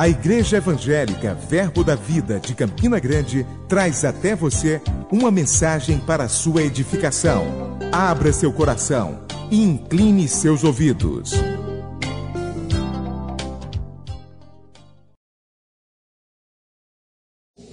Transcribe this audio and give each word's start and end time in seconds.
A 0.00 0.08
Igreja 0.08 0.58
Evangélica 0.58 1.34
Verbo 1.34 1.82
da 1.82 1.96
Vida 1.96 2.38
de 2.38 2.54
Campina 2.54 3.00
Grande 3.00 3.44
traz 3.68 4.04
até 4.04 4.32
você 4.32 4.80
uma 5.10 5.28
mensagem 5.28 5.98
para 5.98 6.22
a 6.22 6.28
sua 6.28 6.62
edificação. 6.62 7.44
Abra 7.90 8.32
seu 8.32 8.52
coração 8.52 9.26
e 9.50 9.60
incline 9.60 10.28
seus 10.28 10.62
ouvidos. 10.62 11.32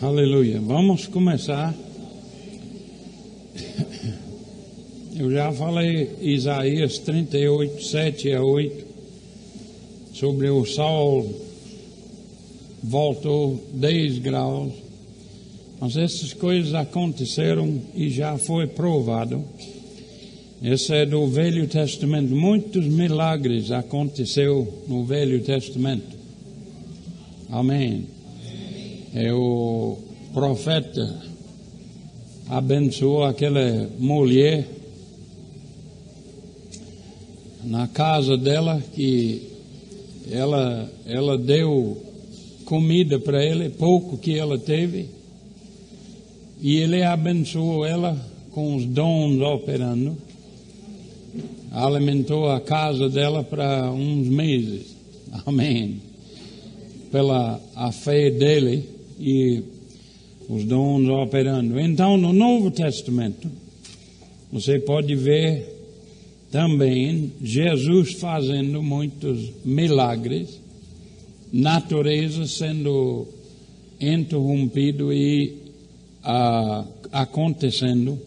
Aleluia. 0.01 0.59
Vamos 0.61 1.05
começar. 1.05 1.75
Eu 5.15 5.29
já 5.29 5.51
falei 5.51 6.17
Isaías 6.21 6.97
38, 6.97 7.83
7 7.83 8.33
a 8.33 8.43
8, 8.43 8.85
sobre 10.11 10.49
o 10.49 10.65
sol 10.65 11.44
voltou 12.85 13.61
10 13.73 14.19
graus. 14.19 14.73
Mas 15.79 15.97
essas 15.97 16.33
coisas 16.33 16.73
aconteceram 16.73 17.81
e 17.93 18.09
já 18.09 18.37
foi 18.37 18.67
provado. 18.67 19.43
Esse 20.63 20.93
é 20.93 21.05
do 21.05 21.27
Velho 21.27 21.67
Testamento. 21.67 22.33
Muitos 22.33 22.85
milagres 22.85 23.71
aconteceu 23.71 24.83
no 24.87 25.03
Velho 25.03 25.41
Testamento. 25.41 26.15
Amém. 27.49 28.05
É 29.13 29.33
o 29.33 29.97
profeta 30.33 31.23
abençoou 32.47 33.23
aquela 33.23 33.89
mulher 33.97 34.67
na 37.63 37.87
casa 37.87 38.37
dela 38.37 38.81
que 38.93 39.41
ela 40.31 40.89
ela 41.05 41.37
deu 41.37 42.14
comida 42.65 43.19
para 43.19 43.43
ele, 43.45 43.69
pouco 43.69 44.17
que 44.17 44.37
ela 44.37 44.57
teve, 44.57 45.07
e 46.61 46.77
ele 46.77 47.03
abençoou 47.03 47.85
ela 47.85 48.19
com 48.51 48.75
os 48.75 48.85
dons 48.85 49.39
operando, 49.41 50.17
alimentou 51.71 52.49
a 52.49 52.59
casa 52.59 53.09
dela 53.09 53.43
para 53.43 53.91
uns 53.91 54.27
meses. 54.27 54.95
Amém. 55.45 56.01
Pela 57.11 57.61
a 57.75 57.91
fé 57.91 58.31
dele 58.31 58.83
e 59.19 59.61
os 60.49 60.63
dons 60.63 61.07
operando. 61.07 61.79
Então, 61.79 62.17
no 62.17 62.33
Novo 62.33 62.71
Testamento, 62.71 63.49
você 64.51 64.79
pode 64.79 65.15
ver 65.15 65.75
também 66.51 67.33
Jesus 67.41 68.13
fazendo 68.13 68.81
muitos 68.81 69.51
milagres 69.63 70.64
natureza 71.51 72.47
sendo 72.47 73.27
interrompido 73.99 75.13
e 75.13 75.57
acontecendo 77.11 78.19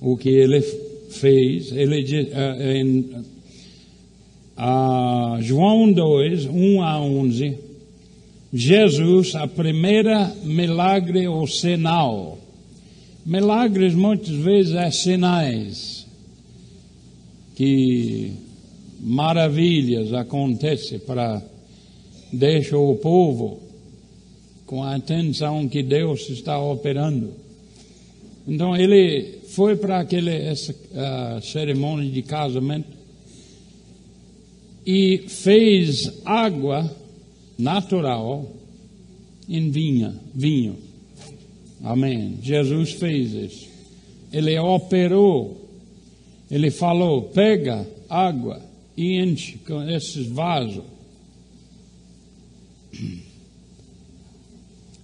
o 0.00 0.16
que 0.16 0.30
ele 0.30 0.62
fez. 1.10 1.72
Ele 1.72 2.22
uh, 2.22 2.62
em 2.62 3.10
João 5.42 5.92
2, 5.92 6.46
1 6.46 6.82
a 6.82 7.00
11, 7.00 7.58
Jesus, 8.52 9.34
a 9.34 9.46
primeira 9.46 10.34
milagre 10.44 11.28
ou 11.28 11.46
sinal. 11.46 12.38
Milagres 13.24 13.94
muitas 13.94 14.30
vezes 14.30 14.74
é 14.74 14.90
sinais 14.90 16.06
que 17.54 18.32
maravilhas 19.00 20.12
acontecem 20.14 20.98
para 20.98 21.42
deixa 22.32 22.76
o 22.76 22.96
povo 22.96 23.60
com 24.66 24.82
a 24.82 24.94
atenção 24.94 25.68
que 25.68 25.82
Deus 25.82 26.28
está 26.30 26.58
operando. 26.62 27.32
Então 28.46 28.76
ele 28.76 29.40
foi 29.48 29.76
para 29.76 30.00
aquela 30.00 30.30
essa, 30.30 30.72
uh, 30.72 31.42
cerimônia 31.42 32.08
de 32.08 32.22
casamento 32.22 32.88
e 34.86 35.24
fez 35.28 36.20
água 36.24 36.90
natural 37.58 38.50
em 39.48 39.70
vinha, 39.70 40.14
vinho. 40.34 40.76
Amém. 41.82 42.38
Jesus 42.42 42.92
fez 42.92 43.32
isso. 43.32 43.68
Ele 44.32 44.56
operou. 44.58 45.68
Ele 46.50 46.70
falou: 46.70 47.22
pega 47.22 47.86
água 48.08 48.62
e 48.96 49.20
enche 49.20 49.58
com 49.58 49.82
esses 49.88 50.26
vasos 50.26 50.84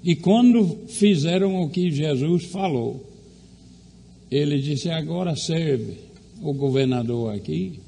e 0.07 0.15
quando 0.15 0.87
fizeram 0.87 1.61
o 1.61 1.69
que 1.69 1.91
Jesus 1.91 2.45
falou, 2.45 3.05
ele 4.31 4.61
disse: 4.61 4.89
Agora 4.89 5.34
serve 5.34 5.95
o 6.41 6.53
governador 6.53 7.34
aqui. 7.34 7.81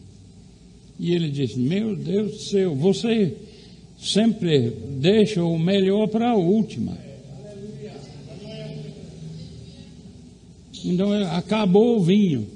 E 0.98 1.14
ele 1.14 1.30
disse: 1.30 1.60
Meu 1.60 1.94
Deus 1.94 2.32
do 2.32 2.38
céu, 2.38 2.74
você 2.74 3.36
sempre 4.00 4.70
deixa 4.98 5.44
o 5.44 5.56
melhor 5.56 6.08
para 6.08 6.30
a 6.30 6.36
última. 6.36 6.98
Então 10.84 11.12
acabou 11.36 11.98
o 11.98 12.02
vinho. 12.02 12.48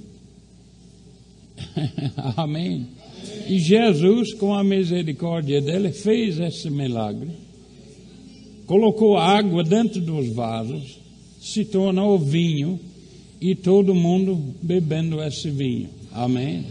Amém. 2.36 2.88
E 3.48 3.60
Jesus, 3.60 4.34
com 4.34 4.54
a 4.54 4.64
misericórdia 4.64 5.60
dele, 5.60 5.92
fez 5.92 6.40
esse 6.40 6.68
milagre. 6.68 7.41
Colocou 8.72 9.18
água 9.18 9.62
dentro 9.62 10.00
dos 10.00 10.30
vasos, 10.30 10.98
se 11.38 11.62
tornou 11.62 12.18
vinho 12.18 12.80
e 13.38 13.54
todo 13.54 13.94
mundo 13.94 14.54
bebendo 14.62 15.22
esse 15.22 15.50
vinho. 15.50 15.90
Amém? 16.10 16.64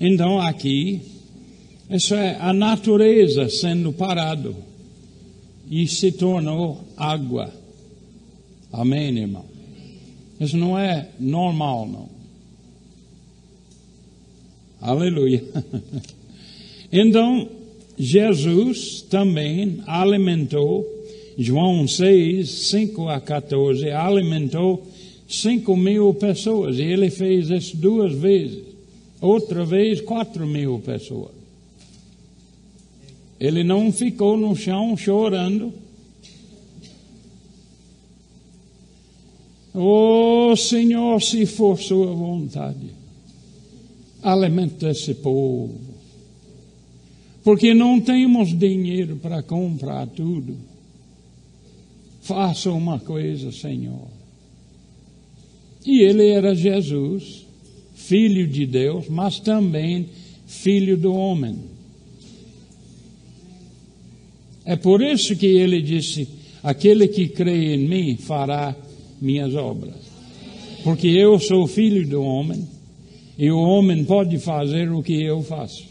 Então 0.00 0.40
aqui, 0.40 1.00
isso 1.88 2.12
é 2.16 2.36
a 2.40 2.52
natureza 2.52 3.48
sendo 3.48 3.92
parado 3.92 4.56
e 5.70 5.86
se 5.86 6.10
tornou 6.10 6.82
água. 6.96 7.52
Amém, 8.72 9.16
irmão? 9.16 9.44
Isso 10.40 10.56
não 10.56 10.76
é 10.76 11.08
normal, 11.20 11.86
não. 11.86 12.08
Aleluia. 14.80 15.40
Então, 16.94 17.48
Jesus 17.98 19.00
também 19.00 19.82
alimentou, 19.86 20.84
João 21.38 21.86
6, 21.86 22.48
5 22.48 23.08
a 23.08 23.20
14, 23.20 23.90
alimentou 23.90 24.86
5 25.28 25.76
mil 25.76 26.12
pessoas. 26.14 26.78
E 26.78 26.82
ele 26.82 27.10
fez 27.10 27.50
isso 27.50 27.76
duas 27.76 28.12
vezes. 28.12 28.64
Outra 29.20 29.64
vez, 29.64 30.00
4 30.00 30.46
mil 30.46 30.78
pessoas. 30.80 31.32
Ele 33.40 33.64
não 33.64 33.92
ficou 33.92 34.36
no 34.36 34.54
chão 34.54 34.96
chorando. 34.96 35.72
Oh 39.74 40.54
Senhor, 40.56 41.20
se 41.22 41.46
for 41.46 41.78
sua 41.78 42.12
vontade 42.12 43.02
alimenta 44.22 44.88
esse 44.90 45.14
povo. 45.14 45.74
Porque 47.42 47.74
não 47.74 48.00
temos 48.00 48.56
dinheiro 48.56 49.16
para 49.16 49.42
comprar 49.42 50.06
tudo. 50.06 50.56
Faça 52.22 52.70
uma 52.70 53.00
coisa, 53.00 53.50
Senhor. 53.50 54.06
E 55.84 56.02
ele 56.02 56.28
era 56.28 56.54
Jesus, 56.54 57.44
filho 57.94 58.46
de 58.46 58.64
Deus, 58.64 59.08
mas 59.08 59.40
também 59.40 60.08
filho 60.46 60.96
do 60.96 61.12
homem. 61.12 61.56
É 64.64 64.76
por 64.76 65.02
isso 65.02 65.34
que 65.34 65.46
ele 65.46 65.82
disse: 65.82 66.28
Aquele 66.62 67.08
que 67.08 67.26
crê 67.26 67.74
em 67.74 67.88
mim 67.88 68.16
fará 68.16 68.76
minhas 69.20 69.56
obras. 69.56 69.96
Porque 70.84 71.08
eu 71.08 71.40
sou 71.40 71.66
filho 71.66 72.06
do 72.06 72.22
homem 72.22 72.68
e 73.36 73.50
o 73.50 73.58
homem 73.58 74.04
pode 74.04 74.38
fazer 74.38 74.92
o 74.92 75.02
que 75.02 75.20
eu 75.20 75.42
faço. 75.42 75.84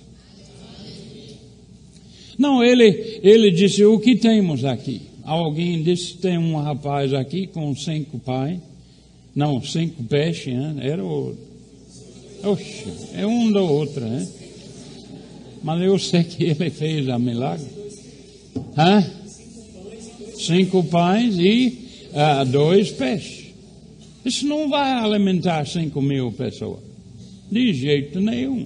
Não, 2.37 2.63
ele, 2.63 3.19
ele 3.21 3.51
disse: 3.51 3.83
O 3.83 3.99
que 3.99 4.15
temos 4.15 4.63
aqui? 4.63 5.10
Alguém 5.23 5.83
disse: 5.83 6.17
Tem 6.17 6.37
um 6.37 6.55
rapaz 6.57 7.13
aqui 7.13 7.47
com 7.47 7.75
cinco 7.75 8.19
pães. 8.19 8.59
Não, 9.35 9.61
cinco 9.63 10.03
peixes, 10.03 10.53
né? 10.53 10.75
Era 10.81 11.03
o. 11.03 11.35
Oxe, 12.43 12.85
é 13.13 13.25
um 13.25 13.51
da 13.51 13.61
outra, 13.61 14.05
né? 14.05 14.27
Mas 15.63 15.81
eu 15.81 15.97
sei 15.99 16.23
que 16.23 16.43
ele 16.43 16.69
fez 16.69 17.07
a 17.07 17.19
milagre. 17.19 17.67
Hã? 18.77 19.05
Cinco 20.37 20.83
pães 20.85 21.35
e 21.37 21.87
uh, 22.13 22.45
dois 22.45 22.91
peixes. 22.91 23.53
Isso 24.25 24.45
não 24.47 24.69
vai 24.69 24.91
alimentar 24.91 25.65
cinco 25.65 26.01
mil 26.01 26.31
pessoas. 26.31 26.79
De 27.51 27.73
jeito 27.73 28.19
nenhum. 28.19 28.65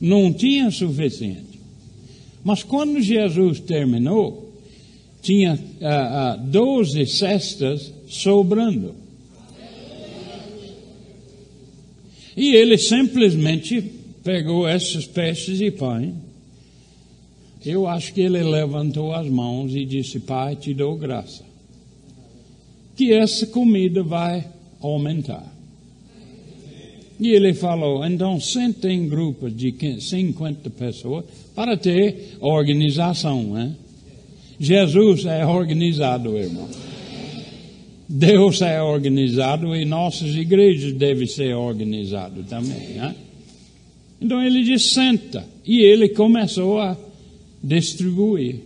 Não 0.00 0.32
tinha 0.32 0.70
suficiente. 0.70 1.58
Mas 2.44 2.62
quando 2.62 3.00
Jesus 3.00 3.60
terminou, 3.60 4.47
tinha 5.22 5.58
ah, 5.82 6.32
ah, 6.32 6.36
12 6.36 7.06
cestas 7.06 7.92
sobrando. 8.08 8.94
E 12.36 12.54
ele 12.54 12.78
simplesmente 12.78 13.82
pegou 14.22 14.68
esses 14.68 15.06
peixes 15.06 15.60
e 15.60 15.70
pães. 15.70 16.14
Eu 17.66 17.88
acho 17.88 18.14
que 18.14 18.20
ele 18.20 18.42
levantou 18.42 19.12
as 19.12 19.28
mãos 19.28 19.74
e 19.74 19.84
disse: 19.84 20.20
Pai, 20.20 20.54
te 20.54 20.72
dou 20.72 20.96
graça. 20.96 21.44
Que 22.96 23.12
essa 23.12 23.46
comida 23.46 24.02
vai 24.02 24.46
aumentar. 24.80 25.58
E 27.20 27.30
ele 27.30 27.52
falou: 27.52 28.04
então 28.04 28.40
senta 28.40 28.90
em 28.90 29.08
grupos 29.08 29.54
de 29.56 29.74
50 30.00 30.70
pessoas 30.70 31.24
para 31.54 31.76
ter 31.76 32.36
organização. 32.40 33.42
Né? 33.42 33.74
Jesus 34.58 35.24
é 35.24 35.46
organizado, 35.46 36.36
irmão. 36.36 36.68
Deus 38.08 38.62
é 38.62 38.82
organizado 38.82 39.76
e 39.76 39.84
nossas 39.84 40.34
igrejas 40.34 40.92
devem 40.94 41.26
ser 41.26 41.54
organizadas 41.54 42.46
também. 42.46 42.94
Né? 42.94 43.14
Então 44.20 44.42
ele 44.42 44.64
disse: 44.64 44.94
senta. 44.94 45.46
E 45.64 45.80
ele 45.80 46.08
começou 46.08 46.80
a 46.80 46.96
distribuir. 47.62 48.60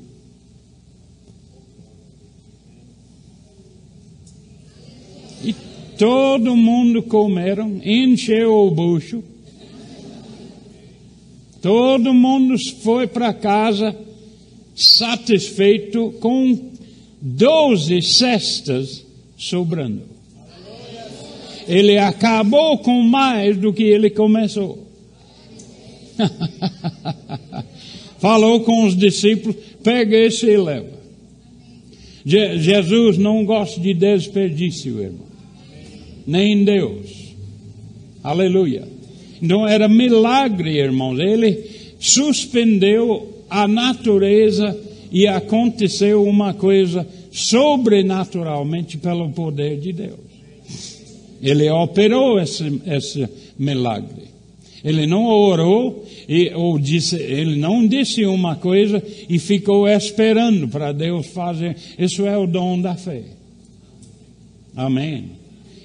E 5.45 5.55
todo 5.99 6.57
mundo 6.57 7.03
comeram, 7.03 7.81
encheu 7.85 8.55
o 8.55 8.71
bucho. 8.71 9.23
Todo 11.61 12.15
mundo 12.15 12.57
foi 12.83 13.07
para 13.07 13.35
casa 13.35 13.97
satisfeito 14.75 16.13
com 16.21 16.73
doze 17.21 18.03
cestas 18.03 19.05
sobrando. 19.37 20.03
Ele 21.69 21.99
acabou 21.99 22.79
com 22.79 23.03
mais 23.03 23.57
do 23.57 23.73
que 23.73 23.85
ele 23.85 24.11
começou. 24.11 24.87
Falou 28.19 28.61
com 28.61 28.87
os 28.87 28.97
discípulos: 28.97 29.57
pega 29.83 30.17
esse 30.17 30.47
e 30.47 30.57
leva. 30.57 31.03
Je 32.25 32.59
Jesus 32.59 33.19
não 33.19 33.45
gosta 33.45 33.81
de 33.81 33.95
desperdício, 33.95 35.01
irmão. 35.01 35.27
Nem 36.27 36.65
Deus. 36.65 37.35
Aleluia. 38.23 38.87
Então 39.41 39.67
era 39.67 39.89
milagre, 39.89 40.79
irmãos. 40.79 41.19
Ele 41.19 41.65
suspendeu 41.99 43.32
a 43.53 43.69
natureza 43.69 44.79
e 45.11 45.27
aconteceu 45.27 46.25
uma 46.25 46.55
coisa 46.55 47.07
sobrenaturalmente 47.31 48.97
pelo 48.97 49.31
poder 49.31 49.79
de 49.79 49.93
Deus. 49.93 50.21
Ele 51.43 51.69
operou 51.71 52.41
esse, 52.41 52.81
esse 52.87 53.29
milagre. 53.59 54.33
Ele 54.83 55.07
não 55.07 55.27
orou 55.27 56.05
e, 56.29 56.51
ou 56.55 56.79
disse, 56.79 57.17
ele 57.17 57.57
não 57.57 57.87
disse 57.87 58.25
uma 58.25 58.57
coisa 58.57 59.03
e 59.29 59.39
ficou 59.39 59.87
esperando 59.87 60.67
para 60.69 60.93
Deus 60.93 61.27
fazer. 61.27 61.77
Isso 61.99 62.27
é 62.27 62.37
o 62.37 62.47
dom 62.47 62.81
da 62.81 62.95
fé. 62.95 63.23
Amém. 64.75 65.33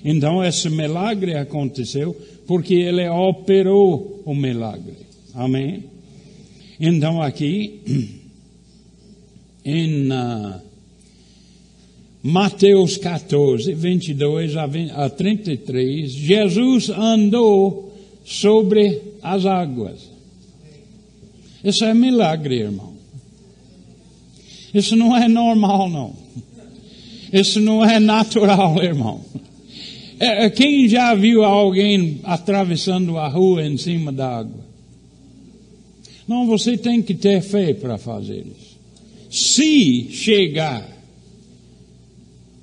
Então 0.06 0.44
esse 0.44 0.70
milagre 0.70 1.36
aconteceu 1.36 2.16
porque 2.48 2.76
ele 2.76 3.08
operou 3.10 4.22
o 4.26 4.34
milagre. 4.34 4.96
Amém. 5.36 5.97
Então 6.80 7.22
aqui 7.22 7.80
em 9.66 10.12
uh, 10.12 10.62
Mateus 12.22 12.98
14, 12.98 13.74
22 13.74 14.56
a, 14.56 14.68
20, 14.68 14.92
a 14.92 15.10
33, 15.10 16.12
Jesus 16.12 16.90
andou 16.90 17.94
sobre 18.26 19.02
as 19.22 19.46
águas. 19.46 20.10
Isso 21.64 21.84
é 21.86 21.94
milagre, 21.94 22.60
irmão. 22.60 22.94
Isso 24.74 24.96
não 24.96 25.16
é 25.16 25.28
normal, 25.28 25.90
não. 25.90 26.14
Isso 27.32 27.60
não 27.60 27.84
é 27.84 28.00
natural, 28.00 28.82
irmão. 28.84 29.22
É, 30.20 30.50
quem 30.50 30.88
já 30.88 31.14
viu 31.16 31.44
alguém 31.44 32.20
atravessando 32.24 33.18
a 33.18 33.28
rua 33.28 33.66
em 33.66 33.78
cima 33.78 34.12
da 34.12 34.40
água? 34.40 34.67
Não, 36.28 36.46
você 36.46 36.78
tem 36.78 37.02
que 37.02 37.14
ter 37.14 37.42
fé 37.42 37.74
para 37.74 37.98
fazer 37.98 38.46
isso. 38.46 38.78
Se 39.30 40.10
chegar 40.12 40.88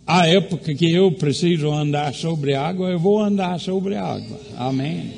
a 0.07 0.27
época 0.27 0.75
que 0.75 0.91
eu 0.91 1.13
preciso 1.13 1.71
andar 1.71 2.15
sobre 2.15 2.55
água, 2.55 2.91
eu 2.91 2.99
vou 2.99 3.21
andar 3.21 3.59
sobre 3.59 3.97
água. 3.97 4.39
Amém. 4.57 5.13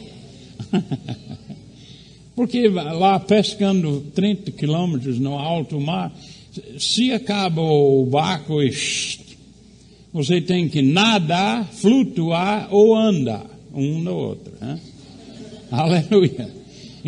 Porque 2.37 2.69
lá 2.69 3.19
pescando 3.19 4.01
30 4.15 4.53
quilômetros 4.53 5.19
no 5.19 5.39
alto 5.39 5.81
mar, 5.81 6.15
se 6.79 7.13
acaba 7.13 7.63
o 7.63 8.05
barco 8.07 8.61
você 10.13 10.41
tem 10.41 10.69
que 10.69 10.81
nadar, 10.81 11.67
flutuar 11.67 12.69
ou 12.71 12.97
andar, 12.97 13.45
um 13.75 13.99
no 13.99 14.15
outro. 14.15 14.53
Né? 14.61 14.81
Aleluia. 15.71 16.49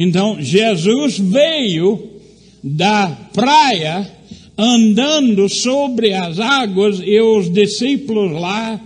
Então, 0.01 0.41
Jesus 0.41 1.19
veio 1.19 2.21
da 2.63 3.09
praia 3.35 4.09
andando 4.57 5.49
sobre 5.49 6.15
as 6.15 6.39
águas 6.39 7.01
e 7.03 7.21
os 7.21 7.53
discípulos 7.53 8.41
lá 8.41 8.81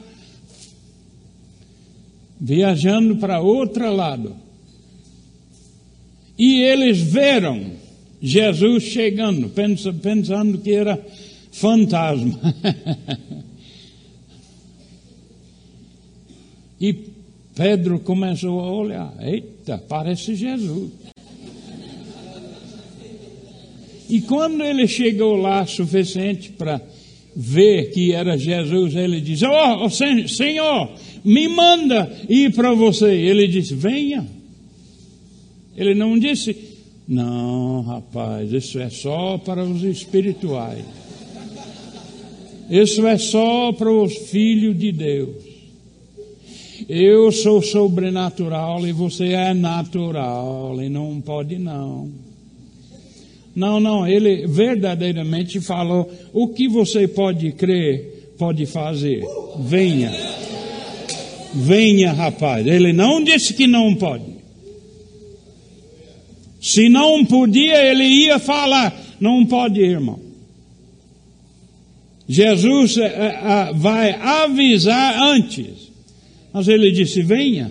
viajando 2.40 3.16
para 3.16 3.42
outro 3.42 3.94
lado. 3.94 4.34
E 6.38 6.62
eles 6.62 6.98
viram 6.98 7.72
Jesus 8.18 8.84
chegando, 8.84 9.50
pensando 10.00 10.56
que 10.56 10.72
era 10.72 10.98
fantasma. 11.50 12.40
e 16.80 17.11
Pedro 17.54 18.00
começou 18.00 18.60
a 18.60 18.72
olhar: 18.72 19.14
eita, 19.20 19.78
parece 19.78 20.34
Jesus. 20.34 20.90
E 24.08 24.20
quando 24.20 24.62
ele 24.62 24.86
chegou 24.86 25.36
lá 25.36 25.66
suficiente 25.66 26.50
para 26.50 26.80
ver 27.34 27.90
que 27.92 28.12
era 28.12 28.36
Jesus, 28.36 28.94
ele 28.94 29.20
disse: 29.20 29.44
Oh, 29.46 29.88
Senhor, 29.88 30.90
me 31.24 31.48
manda 31.48 32.10
ir 32.28 32.52
para 32.54 32.74
você. 32.74 33.10
Ele 33.10 33.48
disse: 33.48 33.74
Venha. 33.74 34.26
Ele 35.76 35.94
não 35.94 36.18
disse: 36.18 36.54
Não, 37.08 37.82
rapaz, 37.82 38.52
isso 38.52 38.78
é 38.78 38.90
só 38.90 39.38
para 39.38 39.64
os 39.64 39.82
espirituais. 39.82 40.84
Isso 42.70 43.06
é 43.06 43.18
só 43.18 43.72
para 43.72 43.90
os 43.90 44.14
filhos 44.14 44.78
de 44.78 44.92
Deus. 44.92 45.41
Eu 46.94 47.32
sou 47.32 47.62
sobrenatural 47.62 48.86
e 48.86 48.92
você 48.92 49.28
é 49.28 49.54
natural 49.54 50.76
e 50.78 50.90
não 50.90 51.22
pode 51.22 51.58
não. 51.58 52.10
Não, 53.56 53.80
não, 53.80 54.06
ele 54.06 54.46
verdadeiramente 54.46 55.58
falou: 55.58 56.12
o 56.34 56.48
que 56.48 56.68
você 56.68 57.08
pode 57.08 57.50
crer, 57.52 58.34
pode 58.36 58.66
fazer. 58.66 59.24
Venha. 59.58 60.12
Venha, 61.54 62.12
rapaz. 62.12 62.66
Ele 62.66 62.92
não 62.92 63.24
disse 63.24 63.54
que 63.54 63.66
não 63.66 63.94
pode. 63.94 64.30
Se 66.60 66.90
não 66.90 67.24
podia, 67.24 67.90
ele 67.90 68.04
ia 68.04 68.38
falar: 68.38 68.94
não 69.18 69.46
pode, 69.46 69.80
irmão. 69.80 70.20
Jesus 72.28 72.98
é, 72.98 73.06
é, 73.06 73.72
vai 73.72 74.12
avisar 74.12 75.22
antes. 75.22 75.81
Mas 76.52 76.68
ele 76.68 76.90
disse: 76.90 77.22
venha. 77.22 77.70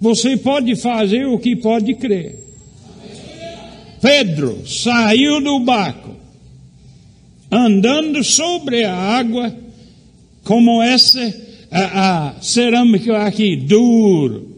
Você 0.00 0.36
pode 0.36 0.76
fazer 0.76 1.26
o 1.26 1.38
que 1.38 1.54
pode 1.54 1.94
crer. 1.94 2.38
Pedro 4.00 4.66
saiu 4.66 5.42
do 5.42 5.60
barco, 5.60 6.16
andando 7.50 8.24
sobre 8.24 8.82
a 8.82 8.96
água, 8.96 9.54
como 10.42 10.80
essa 10.82 11.20
a, 11.70 12.28
a 12.28 12.40
cerâmica 12.40 13.18
aqui, 13.18 13.56
duro, 13.56 14.56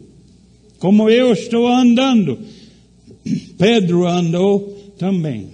como 0.78 1.10
eu 1.10 1.32
estou 1.32 1.66
andando. 1.66 2.38
Pedro 3.58 4.06
andou 4.06 4.92
também. 4.96 5.48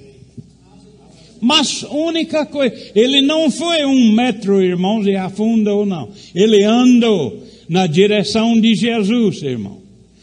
Mas 1.41 1.83
única 1.85 2.45
coisa, 2.45 2.75
ele 2.95 3.23
não 3.23 3.51
foi 3.51 3.87
um 3.87 4.13
metro, 4.13 4.63
irmãos, 4.63 5.07
e 5.07 5.17
afundou, 5.17 5.87
não. 5.87 6.11
Ele 6.35 6.63
andou 6.65 7.48
na 7.69 7.87
direção 7.87 8.59
de 8.59 8.75
Jesus, 8.75 9.43
irmão. 9.43 9.79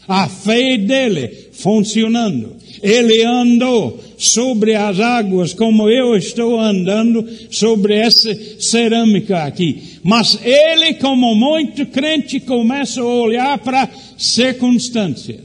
A 0.08 0.28
fé 0.28 0.76
dele 0.76 1.28
funcionando. 1.52 2.56
Ele 2.82 3.24
andou 3.24 3.98
sobre 4.18 4.74
as 4.74 5.00
águas 5.00 5.52
como 5.52 5.88
eu 5.88 6.16
estou 6.16 6.60
andando 6.60 7.26
sobre 7.50 7.94
essa 7.94 8.34
cerâmica 8.60 9.44
aqui. 9.44 9.82
Mas 10.02 10.38
ele, 10.44 10.94
como 10.94 11.34
muito 11.34 11.86
crente, 11.86 12.38
começa 12.40 13.00
a 13.00 13.04
olhar 13.04 13.58
para 13.58 13.88
circunstâncias. 14.16 15.40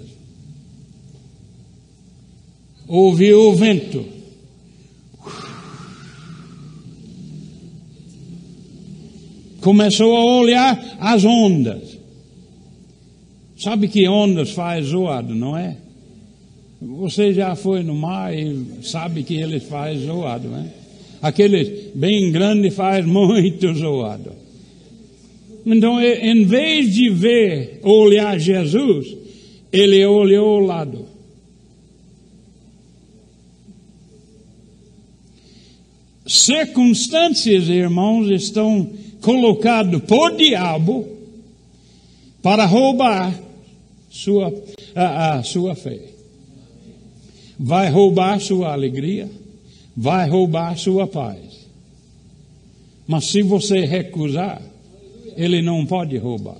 Ouviu 2.87 3.49
o 3.49 3.55
vento. 3.55 4.05
Começou 9.61 10.17
a 10.17 10.25
olhar 10.25 10.97
as 10.99 11.23
ondas. 11.23 11.90
Sabe 13.61 13.87
que 13.87 14.09
ondas 14.09 14.49
faz 14.49 14.87
zoado, 14.87 15.35
não 15.35 15.55
é? 15.55 15.77
Você 16.81 17.31
já 17.31 17.55
foi 17.55 17.83
no 17.83 17.93
mar 17.93 18.35
e 18.35 18.65
sabe 18.81 19.21
que 19.21 19.35
eles 19.35 19.65
faz 19.65 20.01
zoado, 20.01 20.47
né? 20.47 20.67
Aquele 21.21 21.91
bem 21.93 22.31
grande 22.31 22.71
faz 22.71 23.05
muito 23.05 23.71
zoado. 23.75 24.31
Então, 25.63 26.01
em 26.01 26.43
vez 26.43 26.91
de 26.91 27.11
ver, 27.11 27.79
olhar 27.83 28.39
Jesus, 28.39 29.15
ele 29.71 30.03
olhou 30.07 30.59
o 30.59 30.65
lado. 30.65 31.05
Circunstâncias, 36.25 37.69
irmãos, 37.69 38.27
estão 38.31 38.89
colocadas 39.21 40.01
por 40.01 40.35
diabo 40.35 41.07
para 42.41 42.65
roubar 42.65 43.50
sua, 44.11 44.53
a, 44.93 45.39
a 45.39 45.43
sua 45.43 45.73
fé 45.73 46.11
vai 47.63 47.89
roubar 47.89 48.39
sua 48.39 48.73
alegria, 48.73 49.29
vai 49.95 50.27
roubar 50.27 50.75
sua 50.77 51.05
paz. 51.05 51.67
Mas 53.07 53.25
se 53.25 53.43
você 53.43 53.85
recusar, 53.85 54.61
ele 55.37 55.61
não 55.61 55.85
pode 55.85 56.17
roubar. 56.17 56.57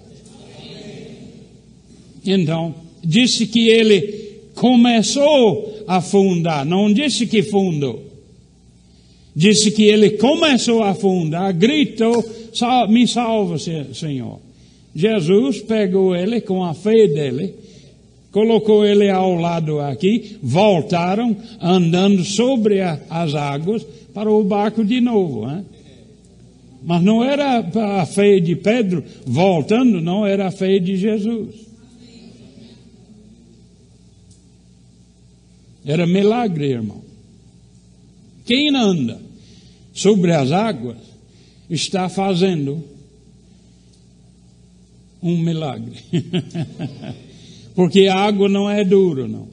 Então, 2.24 2.76
disse 3.04 3.48
que 3.48 3.68
ele 3.68 4.42
começou 4.54 5.84
a 5.88 6.02
fundar, 6.02 6.66
não 6.66 6.94
disse 6.94 7.26
que 7.26 7.42
fundou. 7.42 8.06
Disse 9.36 9.72
que 9.72 9.84
ele 9.84 10.12
começou 10.12 10.84
a 10.84 10.94
fundar, 10.94 11.52
gritou: 11.54 12.24
Me 12.90 13.08
salva, 13.08 13.58
Senhor. 13.58 14.40
Jesus 14.94 15.62
pegou 15.62 16.16
ele 16.16 16.42
com 16.42 16.64
a 16.64 16.74
fé 16.74 17.08
dele 17.08 17.56
colocou 18.32 18.86
ele 18.86 19.10
ao 19.10 19.36
lado 19.36 19.80
aqui, 19.80 20.38
voltaram 20.42 21.36
andando 21.60 22.24
sobre 22.24 22.82
a, 22.82 23.00
as 23.10 23.36
águas 23.36 23.84
para 24.14 24.32
o 24.32 24.44
barco 24.44 24.84
de 24.84 25.02
novo. 25.02 25.50
Hein? 25.50 25.66
Mas 26.84 27.04
não 27.04 27.24
era 27.24 27.60
a 28.00 28.06
fé 28.06 28.40
de 28.40 28.56
Pedro 28.56 29.04
voltando, 29.26 30.02
não 30.02 30.26
era 30.26 30.48
a 30.48 30.52
fé 30.52 30.80
de 30.80 30.96
Jesus. 30.96 31.56
Era 35.86 36.08
milagre, 36.08 36.72
irmão. 36.72 37.02
Quem 38.46 38.76
anda 38.76 39.20
sobre 39.94 40.32
as 40.32 40.52
águas 40.52 40.98
está 41.70 42.08
fazendo 42.08 42.84
um 45.22 45.38
milagre. 45.38 45.98
Porque 47.76 48.08
a 48.08 48.16
água 48.16 48.50
não 48.50 48.70
é 48.70 48.84
dura, 48.84 49.28
não. 49.28 49.48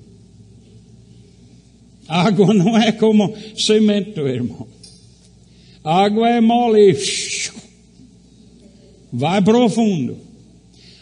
A 2.08 2.22
água 2.22 2.54
não 2.54 2.76
é 2.76 2.90
como 2.92 3.34
cimento, 3.54 4.20
irmão. 4.20 4.66
A 5.84 6.04
água 6.04 6.28
é 6.28 6.40
mole. 6.40 6.96
Vai 9.12 9.42
profundo. 9.42 10.16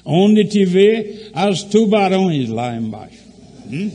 Onde 0.04 0.44
tiver 0.44 1.30
as 1.32 1.62
tubarões 1.62 2.48
lá 2.48 2.76
embaixo. 2.76 3.24
Hum? 3.70 3.90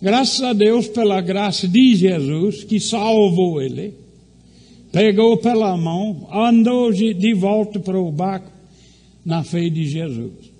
Graças 0.00 0.42
a 0.42 0.54
Deus 0.54 0.88
pela 0.88 1.20
graça 1.20 1.68
de 1.68 1.94
Jesus 1.94 2.64
que 2.64 2.80
salvou 2.80 3.60
ele. 3.60 3.99
Pegou 4.92 5.36
pela 5.36 5.76
mão, 5.76 6.28
andou 6.32 6.92
de 6.92 7.34
volta 7.34 7.78
para 7.78 7.98
o 7.98 8.10
barco 8.10 8.50
na 9.24 9.44
fé 9.44 9.68
de 9.68 9.86
Jesus. 9.86 10.50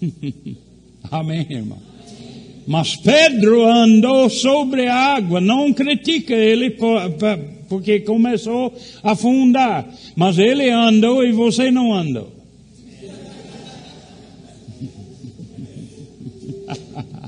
Amém, 1.10 1.46
irmão? 1.50 1.78
Mas 2.66 2.96
Pedro 2.96 3.64
andou 3.64 4.28
sobre 4.28 4.86
a 4.88 4.94
água, 4.94 5.40
não 5.40 5.72
critica 5.72 6.34
ele 6.34 6.76
porque 7.68 8.00
começou 8.00 8.74
a 9.02 9.12
afundar, 9.12 9.88
mas 10.16 10.36
ele 10.38 10.68
andou 10.70 11.24
e 11.24 11.30
você 11.32 11.70
não 11.70 11.92
andou. 11.92 12.34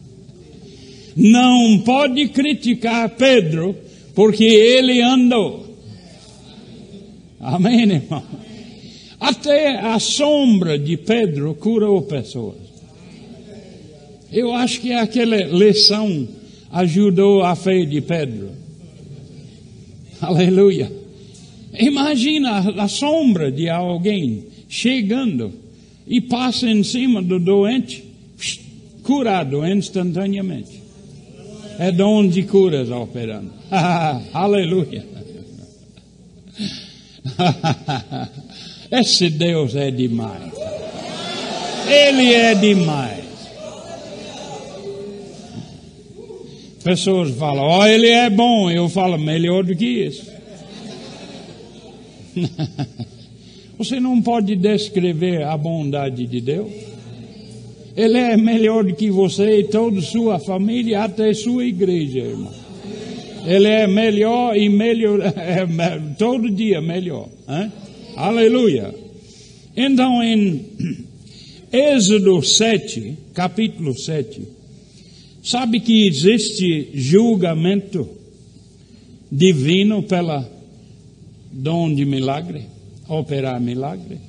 Não 1.21 1.81
pode 1.81 2.29
criticar 2.29 3.09
Pedro 3.11 3.75
porque 4.19 4.43
ele 4.43 5.01
andou. 5.01 5.65
Amém, 7.39 7.83
irmão? 7.83 8.21
Até 9.21 9.79
a 9.79 10.01
sombra 10.01 10.77
de 10.77 10.97
Pedro 10.97 11.55
curou 11.55 12.03
pessoas. 12.03 12.57
Eu 14.33 14.53
acho 14.53 14.81
que 14.81 14.93
aquela 14.93 15.37
lição 15.37 16.27
ajudou 16.73 17.45
a 17.45 17.55
fé 17.55 17.85
de 17.85 18.01
Pedro. 18.01 18.51
Aleluia. 20.21 20.91
Imagina 21.79 22.59
a 22.77 22.89
sombra 22.89 23.53
de 23.53 23.69
alguém 23.69 24.47
chegando 24.69 25.53
e 26.09 26.21
passa 26.21 26.69
em 26.69 26.83
cima 26.83 27.23
do 27.23 27.39
doente, 27.39 28.03
curado 29.05 29.65
instantaneamente. 29.65 30.78
É 31.79 31.93
dom 31.93 32.27
de 32.27 32.43
curas 32.43 32.91
operando. 32.91 33.53
Aleluia. 34.35 35.07
Esse 38.91 39.31
Deus 39.31 39.77
é 39.77 39.91
demais. 39.91 40.53
Ele 41.87 42.35
é 42.35 42.55
demais. 42.55 43.29
Pessoas 46.83 47.31
falam, 47.37 47.65
ó, 47.65 47.81
oh, 47.81 47.87
ele 47.87 48.09
é 48.09 48.29
bom. 48.31 48.71
Eu 48.71 48.89
falo, 48.89 49.19
melhor 49.19 49.63
do 49.63 49.77
que 49.77 49.85
isso. 49.85 50.31
Você 53.79 54.01
não 54.01 54.21
pode 54.21 54.57
descrever 54.57 55.45
a 55.45 55.57
bondade 55.57 56.27
de 56.27 56.41
Deus. 56.41 56.88
Ele 57.99 58.17
é 58.17 58.37
melhor 58.37 58.85
do 58.85 58.95
que 58.95 59.11
você 59.11 59.59
e 59.59 59.65
toda 59.65 60.01
sua 60.01 60.39
família, 60.39 61.03
até 61.03 61.35
sua 61.35 61.65
igreja, 61.65 62.21
irmão. 62.21 62.55
Ele 63.45 63.67
é 63.67 63.89
melhor 63.89 64.57
e 64.57 64.69
melhor, 64.69 65.19
é, 65.37 65.67
todo 66.17 66.49
dia 66.49 66.81
melhor. 66.81 67.29
Hein? 67.49 67.73
Aleluia. 68.15 68.95
Então, 69.77 70.23
em 70.23 70.65
Êxodo 71.73 72.41
7, 72.41 73.19
capítulo 73.35 73.99
7, 73.99 74.43
sabe 75.43 75.81
que 75.81 76.07
existe 76.07 76.91
julgamento 76.95 78.09
divino 79.29 80.05
pela 80.05 80.49
dom 81.51 81.93
de 81.93 82.05
milagre, 82.05 82.63
operar 83.09 83.61
milagre? 83.61 84.28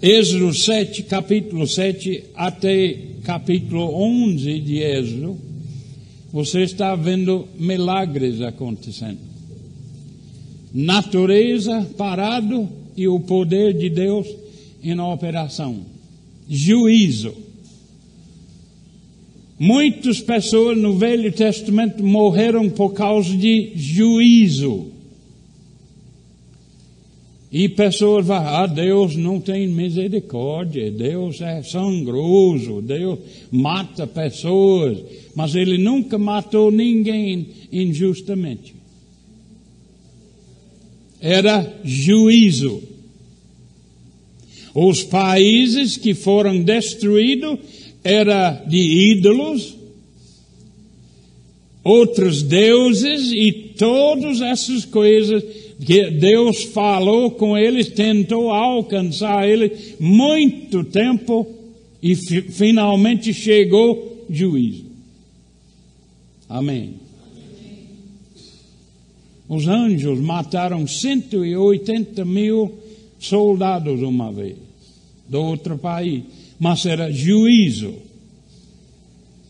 Êxodo 0.00 0.54
7, 0.54 1.02
capítulo 1.04 1.66
7 1.66 2.24
até 2.34 2.96
capítulo 3.24 3.94
11 3.94 4.60
de 4.60 4.78
Êxodo, 4.78 5.36
você 6.32 6.62
está 6.62 6.94
vendo 6.94 7.48
milagres 7.58 8.40
acontecendo 8.40 9.28
natureza 10.72 11.86
parado 11.96 12.68
e 12.96 13.08
o 13.08 13.20
poder 13.20 13.74
de 13.74 13.88
Deus 13.88 14.26
em 14.82 14.98
operação. 15.00 15.80
Juízo. 16.48 17.34
Muitas 19.58 20.20
pessoas 20.20 20.78
no 20.78 20.96
Velho 20.96 21.32
Testamento 21.32 22.02
morreram 22.02 22.70
por 22.70 22.92
causa 22.92 23.36
de 23.36 23.72
juízo. 23.74 24.86
E 27.50 27.68
pessoas 27.68 28.26
vão, 28.26 28.36
ah, 28.36 28.66
Deus 28.66 29.16
não 29.16 29.40
tem 29.40 29.68
misericórdia, 29.68 30.90
Deus 30.90 31.40
é 31.40 31.62
sangroso, 31.62 32.82
Deus 32.82 33.18
mata 33.50 34.06
pessoas, 34.06 34.98
mas 35.34 35.54
Ele 35.54 35.78
nunca 35.78 36.18
matou 36.18 36.70
ninguém 36.70 37.48
injustamente 37.72 38.78
era 41.20 41.80
juízo. 41.84 42.82
Os 44.74 45.02
países 45.02 45.96
que 45.96 46.14
foram 46.14 46.62
destruídos 46.62 47.58
eram 48.04 48.68
de 48.68 49.12
ídolos, 49.12 49.76
outros 51.82 52.42
deuses 52.42 53.32
e 53.32 53.50
todas 53.76 54.40
essas 54.40 54.84
coisas 54.84 55.42
que 55.84 56.10
Deus 56.10 56.64
falou 56.64 57.30
com 57.30 57.56
eles, 57.56 57.88
tentou 57.88 58.50
alcançar 58.50 59.48
eles 59.48 59.94
muito 59.98 60.82
tempo 60.84 61.46
e 62.02 62.14
finalmente 62.16 63.32
chegou 63.32 64.26
juízo. 64.28 64.86
Amém. 66.48 66.94
Os 69.48 69.66
anjos 69.66 70.18
mataram 70.18 70.86
180 70.86 72.24
mil 72.24 72.74
soldados 73.18 74.02
uma 74.02 74.30
vez, 74.30 74.56
do 75.28 75.40
outro 75.40 75.78
país, 75.78 76.22
mas 76.58 76.84
era 76.84 77.10
juízo. 77.10 77.94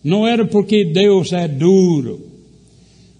Não 0.04 0.26
era 0.26 0.44
porque 0.44 0.84
Deus 0.84 1.32
é 1.32 1.48
duro. 1.48 2.27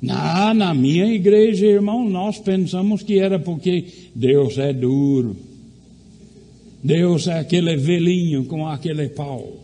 Na, 0.01 0.55
na 0.55 0.73
minha 0.75 1.13
igreja, 1.13 1.67
irmão, 1.67 2.09
nós 2.09 2.39
pensamos 2.39 3.03
que 3.03 3.19
era 3.19 3.39
porque 3.39 3.85
Deus 4.15 4.57
é 4.57 4.73
duro. 4.73 5.37
Deus 6.83 7.27
é 7.27 7.41
aquele 7.41 7.77
velhinho 7.77 8.45
com 8.45 8.67
aquele 8.67 9.09
pau. 9.09 9.57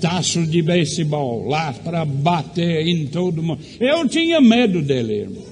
Taço 0.00 0.44
de 0.44 0.60
beisebol 0.60 1.46
lá 1.46 1.72
para 1.72 2.04
bater 2.04 2.86
em 2.88 3.06
todo 3.06 3.42
mundo. 3.42 3.60
Eu 3.78 4.08
tinha 4.08 4.40
medo 4.40 4.82
dele, 4.82 5.20
irmão. 5.20 5.44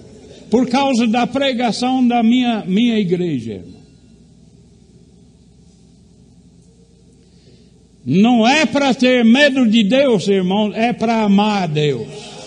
Por 0.50 0.68
causa 0.68 1.06
da 1.06 1.24
pregação 1.24 2.06
da 2.06 2.20
minha, 2.24 2.64
minha 2.66 2.98
igreja, 2.98 3.52
irmão. 3.52 3.80
Não 8.04 8.48
é 8.48 8.66
para 8.66 8.92
ter 8.92 9.24
medo 9.24 9.68
de 9.68 9.84
Deus, 9.84 10.26
irmão, 10.26 10.72
é 10.74 10.92
para 10.92 11.22
amar 11.22 11.62
a 11.62 11.66
Deus. 11.68 12.39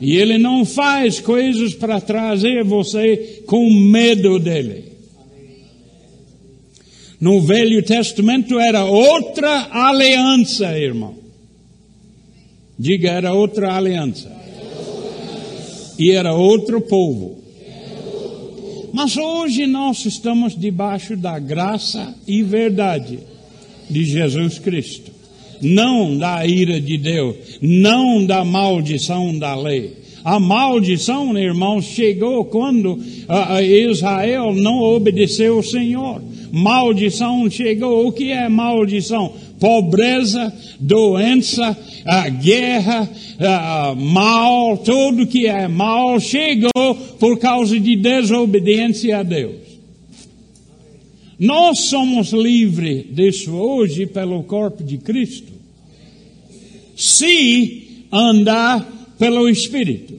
E 0.00 0.16
Ele 0.16 0.38
não 0.38 0.64
faz 0.64 1.20
coisas 1.20 1.74
para 1.74 2.00
trazer 2.00 2.62
você 2.64 3.42
com 3.46 3.70
medo 3.72 4.38
dele. 4.38 4.84
No 7.20 7.40
Velho 7.40 7.82
Testamento 7.82 8.58
era 8.58 8.84
outra 8.84 9.68
aliança, 9.72 10.78
irmão. 10.78 11.14
Diga, 12.78 13.10
era 13.10 13.32
outra 13.32 13.74
aliança. 13.74 14.30
E 15.98 16.10
era 16.10 16.34
outro 16.34 16.82
povo. 16.82 17.42
Mas 18.92 19.16
hoje 19.16 19.66
nós 19.66 20.04
estamos 20.04 20.58
debaixo 20.58 21.16
da 21.16 21.38
graça 21.38 22.14
e 22.26 22.42
verdade 22.42 23.18
de 23.88 24.04
Jesus 24.04 24.58
Cristo. 24.58 25.15
Não 25.60 26.16
da 26.16 26.46
ira 26.46 26.80
de 26.80 26.98
Deus, 26.98 27.36
não 27.60 28.24
da 28.24 28.44
maldição 28.44 29.38
da 29.38 29.54
lei. 29.54 30.06
A 30.26 30.40
maldição, 30.40 31.38
irmãos, 31.38 31.84
chegou 31.84 32.44
quando 32.46 32.94
uh, 32.94 33.62
Israel 33.62 34.52
não 34.52 34.80
obedeceu 34.80 35.58
o 35.58 35.62
Senhor. 35.62 36.20
Maldição 36.50 37.48
chegou. 37.48 38.08
O 38.08 38.10
que 38.10 38.32
é 38.32 38.48
maldição? 38.48 39.32
Pobreza, 39.60 40.52
doença, 40.80 41.70
uh, 41.70 42.42
guerra, 42.42 43.08
mal, 43.96 44.76
tudo 44.78 45.28
que 45.28 45.46
é 45.46 45.68
mal 45.68 46.18
chegou 46.18 46.94
por 47.20 47.38
causa 47.38 47.78
de 47.78 47.94
desobediência 47.94 49.18
a 49.18 49.22
Deus. 49.22 49.65
Nós 51.38 51.80
somos 51.88 52.32
livres 52.32 53.04
disso 53.14 53.52
hoje 53.52 54.06
pelo 54.06 54.42
corpo 54.44 54.82
de 54.82 54.96
Cristo. 54.98 55.52
Se 56.96 58.06
andar 58.10 59.14
pelo 59.18 59.48
Espírito. 59.48 60.18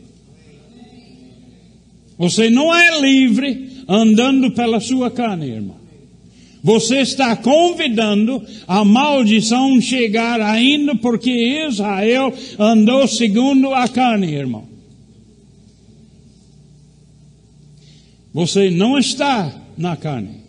Você 2.17 2.49
não 2.49 2.73
é 2.73 2.99
livre 2.99 3.83
andando 3.87 4.51
pela 4.51 4.79
sua 4.79 5.09
carne, 5.09 5.47
irmão. 5.47 5.77
Você 6.63 6.97
está 6.97 7.35
convidando 7.35 8.43
a 8.67 8.83
maldição 8.83 9.79
chegar 9.79 10.41
ainda 10.41 10.95
porque 10.95 11.31
Israel 11.67 12.33
andou 12.59 13.07
segundo 13.07 13.73
a 13.73 13.87
carne, 13.87 14.33
irmão. 14.33 14.67
Você 18.33 18.69
não 18.69 18.97
está 18.97 19.55
na 19.77 19.95
carne 19.95 20.46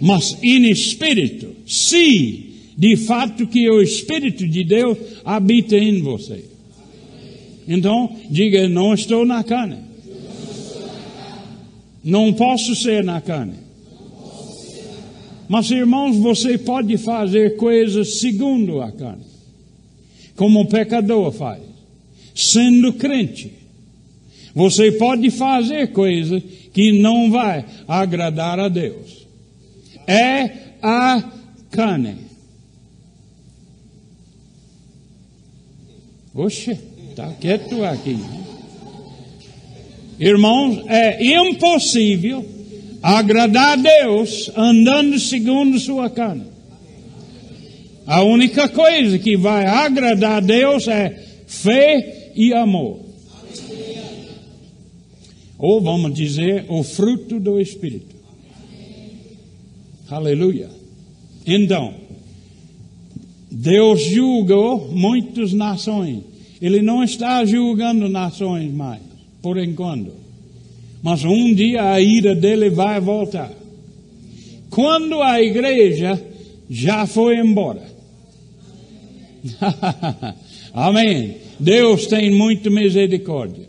mas 0.00 0.36
em 0.42 0.70
espírito, 0.70 1.54
se 1.66 2.50
de 2.80 2.96
fato 2.96 3.46
que 3.46 3.68
o 3.68 3.82
Espírito 3.82 4.48
de 4.48 4.64
Deus 4.64 4.96
habita 5.22 5.76
em 5.76 6.00
você. 6.00 6.42
Então, 7.68 8.16
diga, 8.30 8.66
não 8.70 8.94
estou 8.94 9.26
na 9.26 9.44
carne. 9.44 9.76
Não 12.02 12.32
posso 12.32 12.74
ser 12.74 13.04
na 13.04 13.20
carne. 13.20 13.52
Mas, 15.46 15.70
irmãos, 15.70 16.16
você 16.16 16.56
pode 16.56 16.96
fazer 16.96 17.56
coisas 17.56 18.20
segundo 18.20 18.80
a 18.80 18.90
carne, 18.90 19.26
como 20.34 20.60
o 20.60 20.66
pecador 20.66 21.30
faz, 21.32 21.60
sendo 22.34 22.94
crente. 22.94 23.52
Você 24.54 24.90
pode 24.92 25.28
fazer 25.30 25.92
coisas 25.92 26.42
que 26.72 26.98
não 26.98 27.30
vai 27.30 27.62
agradar 27.86 28.58
a 28.58 28.68
Deus 28.68 29.20
é 30.10 30.74
a 30.82 31.22
carne. 31.70 32.16
Oxe, 36.34 36.76
está 37.10 37.32
quieto 37.34 37.84
aqui. 37.84 38.18
Irmãos, 40.18 40.82
é 40.88 41.24
impossível 41.24 42.44
agradar 43.00 43.72
a 43.72 43.76
Deus 43.76 44.50
andando 44.56 45.18
segundo 45.18 45.78
sua 45.78 46.10
carne. 46.10 46.46
A 48.04 48.22
única 48.22 48.68
coisa 48.68 49.16
que 49.18 49.36
vai 49.36 49.64
agradar 49.64 50.38
a 50.38 50.40
Deus 50.40 50.88
é 50.88 51.24
fé 51.46 52.32
e 52.34 52.52
amor. 52.52 53.00
Ou 55.56 55.80
vamos 55.80 56.14
dizer, 56.14 56.64
o 56.68 56.82
fruto 56.82 57.38
do 57.38 57.60
Espírito. 57.60 58.19
Aleluia. 60.10 60.68
Então, 61.46 61.94
Deus 63.50 64.02
julgou 64.02 64.88
muitas 64.92 65.52
nações. 65.52 66.22
Ele 66.60 66.82
não 66.82 67.02
está 67.04 67.44
julgando 67.44 68.08
nações 68.08 68.72
mais, 68.72 69.00
por 69.40 69.56
enquanto. 69.56 70.12
Mas 71.02 71.24
um 71.24 71.54
dia 71.54 71.92
a 71.92 72.00
ira 72.00 72.34
dele 72.34 72.70
vai 72.70 73.00
voltar. 73.00 73.50
Quando 74.68 75.22
a 75.22 75.40
igreja 75.40 76.20
já 76.68 77.06
foi 77.06 77.38
embora. 77.38 77.82
Amém. 80.74 81.36
Deus 81.58 82.06
tem 82.06 82.30
muita 82.30 82.68
misericórdia. 82.68 83.68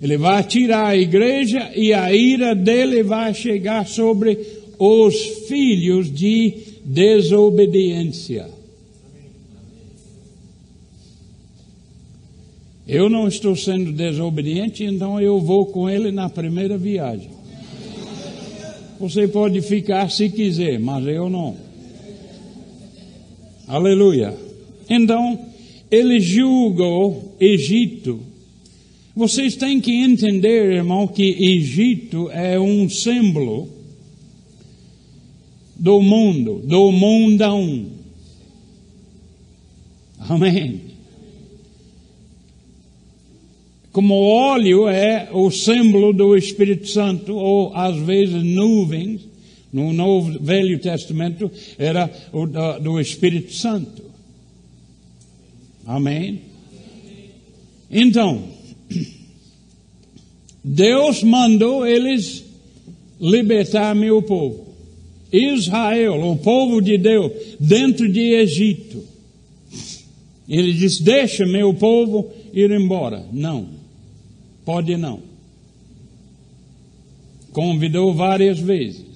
Ele 0.00 0.16
vai 0.16 0.42
tirar 0.44 0.88
a 0.88 0.96
igreja 0.96 1.70
e 1.74 1.92
a 1.92 2.12
ira 2.12 2.54
dele 2.54 3.02
vai 3.02 3.32
chegar 3.32 3.86
sobre 3.86 4.38
os 4.78 5.14
filhos 5.48 6.12
de 6.12 6.54
desobediência. 6.84 8.48
Eu 12.86 13.08
não 13.08 13.26
estou 13.26 13.56
sendo 13.56 13.92
desobediente, 13.92 14.84
então 14.84 15.18
eu 15.18 15.40
vou 15.40 15.66
com 15.66 15.88
ele 15.88 16.10
na 16.10 16.28
primeira 16.28 16.76
viagem. 16.76 17.30
Você 19.00 19.26
pode 19.26 19.60
ficar 19.62 20.10
se 20.10 20.28
quiser, 20.28 20.78
mas 20.78 21.06
eu 21.06 21.30
não. 21.30 21.56
Aleluia. 23.66 24.34
Então, 24.88 25.38
ele 25.90 26.20
julgou 26.20 27.34
Egito. 27.40 28.20
Vocês 29.16 29.56
têm 29.56 29.80
que 29.80 29.92
entender, 29.92 30.74
irmão, 30.74 31.06
que 31.06 31.22
Egito 31.22 32.28
é 32.30 32.60
um 32.60 32.88
símbolo 32.88 33.68
do 35.76 36.00
mundo, 36.00 36.60
do 36.64 36.92
mundão. 36.92 37.86
Amém. 40.18 40.80
Como 43.92 44.14
óleo 44.14 44.88
é 44.88 45.28
o 45.32 45.50
símbolo 45.50 46.12
do 46.12 46.36
Espírito 46.36 46.88
Santo, 46.88 47.34
ou 47.36 47.74
às 47.76 47.96
vezes 47.96 48.42
nuvens, 48.42 49.20
no 49.72 49.92
Novo 49.92 50.38
Velho 50.40 50.78
Testamento 50.78 51.50
era 51.78 52.10
o 52.32 52.46
do 52.80 53.00
Espírito 53.00 53.52
Santo. 53.52 54.02
Amém? 55.86 56.42
Então, 57.90 58.42
Deus 60.62 61.22
mandou 61.22 61.86
eles 61.86 62.44
libertar 63.20 63.94
meu 63.94 64.22
povo. 64.22 64.63
Israel, 65.34 66.20
o 66.30 66.36
povo 66.36 66.80
de 66.80 66.96
Deus, 66.96 67.32
dentro 67.58 68.10
de 68.10 68.20
Egito. 68.34 69.02
Ele 70.48 70.72
diz: 70.72 71.00
Deixa 71.00 71.44
meu 71.44 71.74
povo 71.74 72.30
ir 72.52 72.70
embora. 72.70 73.24
Não, 73.32 73.66
pode 74.64 74.96
não. 74.96 75.20
Convidou 77.52 78.14
várias 78.14 78.60
vezes. 78.60 79.14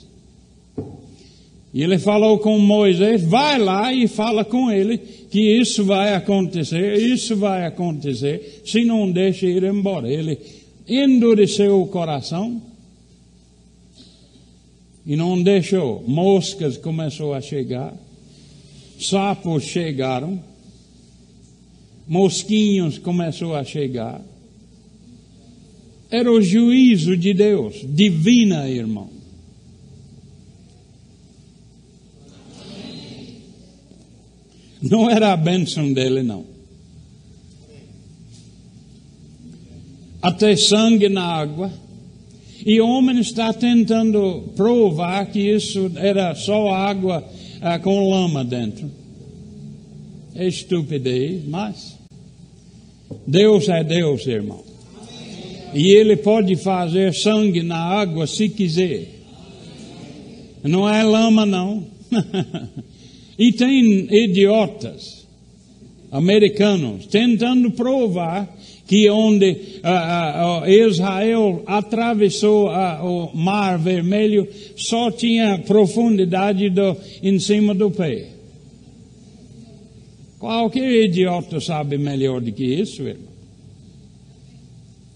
E 1.73 1.83
ele 1.83 1.99
falou 1.99 2.39
com 2.39 2.59
Moisés: 2.59 3.23
vai 3.23 3.59
lá 3.59 3.93
e 3.93 4.09
fala 4.09 4.45
com 4.45 4.71
ele 4.71 4.99
que 4.99 5.61
isso 5.61 5.85
vai 5.85 6.15
acontecer, 6.15 6.95
isso 6.99 7.37
vai 7.37 7.67
acontecer, 7.67 8.63
se 8.65 8.85
não 8.85 9.11
deixa 9.11 9.47
ir 9.47 9.63
embora. 9.63 10.11
Ele 10.11 10.39
endureceu 10.89 11.81
o 11.81 11.87
coração 11.87 12.61
e 15.09 15.17
não 15.17 15.43
deixou. 15.43 16.05
Moscas 16.07 16.77
começou 16.77 17.33
a 17.33 17.41
chegar, 17.41 17.97
sapos 19.01 19.65
chegaram, 19.65 20.39
mosquinhos 22.07 22.99
começou 22.99 23.55
a 23.55 23.65
chegar. 23.65 24.21
Era 26.11 26.31
o 26.31 26.43
juízo 26.43 27.17
de 27.17 27.33
Deus, 27.33 27.87
divina, 27.89 28.69
irmão. 28.69 29.09
Não 34.83 35.11
era 35.11 35.33
a 35.33 35.37
bênção 35.37 35.91
dele, 35.91 36.23
não. 36.23 36.45
Até 40.21 40.55
sangue 40.55 41.09
na 41.09 41.25
água. 41.25 41.73
E 42.69 42.83
o 42.83 42.87
homem 42.87 43.19
está 43.19 43.51
tentando 43.51 44.53
provar 44.55 45.25
que 45.33 45.41
isso 45.41 45.91
era 45.97 46.35
só 46.35 46.69
água 46.69 47.27
ah, 47.63 47.79
com 47.79 48.11
lama 48.11 48.45
dentro. 48.45 48.91
É 50.35 50.47
estupidez, 50.47 51.49
mas 51.49 51.97
Deus 53.27 53.71
é 53.71 53.83
Deus, 53.83 54.27
irmão. 54.27 54.63
E 55.73 55.93
Ele 55.93 56.15
pode 56.15 56.57
fazer 56.57 57.15
sangue 57.15 57.63
na 57.63 57.79
água 57.79 58.27
se 58.27 58.51
quiser. 58.51 59.15
Não 60.63 60.87
é 60.87 61.03
lama, 61.03 61.47
não. 61.47 61.87
e 63.39 63.51
tem 63.51 64.15
idiotas 64.15 65.27
americanos 66.13 67.07
tentando 67.07 67.71
provar 67.71 68.55
que 68.89 69.11
onde 69.11 69.51
uh, 69.85 70.63
uh, 70.65 70.67
Israel 70.67 71.63
atravessou 71.67 72.69
uh, 72.69 73.05
o 73.05 73.37
Mar 73.37 73.79
Vermelho 73.79 74.49
só 74.77 75.11
tinha 75.11 75.59
profundidade 75.59 76.71
do, 76.71 76.97
em 77.23 77.39
cima 77.39 77.75
do 77.75 77.91
pé. 77.91 78.29
Qualquer 80.39 81.05
idiota 81.05 81.61
sabe 81.61 81.99
melhor 81.99 82.41
do 82.41 82.51
que 82.51 82.65
isso, 82.65 83.03
irmão. 83.03 83.29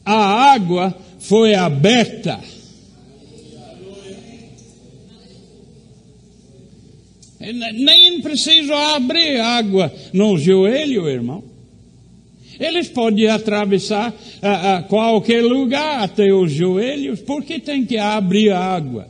A 0.04 0.52
água 0.52 0.94
foi 1.18 1.54
aberta. 1.54 2.40
Nem 7.40 8.20
preciso 8.20 8.72
abrir 8.72 9.40
água 9.40 9.90
no 10.12 10.36
joelho, 10.36 11.08
irmão. 11.08 11.51
Eles 12.58 12.88
podem 12.88 13.28
atravessar 13.28 14.14
a, 14.40 14.76
a 14.76 14.82
qualquer 14.82 15.42
lugar 15.42 16.02
até 16.02 16.32
os 16.32 16.52
joelhos, 16.52 17.20
porque 17.20 17.58
tem 17.58 17.84
que 17.84 17.96
abrir 17.96 18.50
a 18.50 18.58
água. 18.58 19.08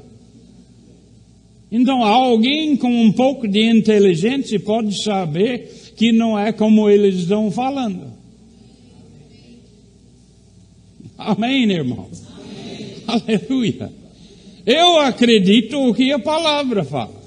Então, 1.70 2.05
alguém 2.05 2.76
com 2.76 2.90
um 2.90 3.11
pouco 3.11 3.48
de 3.48 3.62
inteligência 3.62 4.61
pode 4.61 5.02
saber 5.02 5.92
que 5.96 6.12
não 6.12 6.38
é 6.38 6.52
como 6.52 6.88
eles 6.88 7.20
estão 7.20 7.50
falando. 7.50 8.12
Amém, 11.16 11.70
irmão? 11.70 12.09
Amém. 13.09 13.22
Aleluia. 13.24 13.90
Eu 14.66 14.98
acredito 14.98 15.78
o 15.78 15.94
que 15.94 16.12
a 16.12 16.18
palavra 16.18 16.85
fala. 16.85 17.22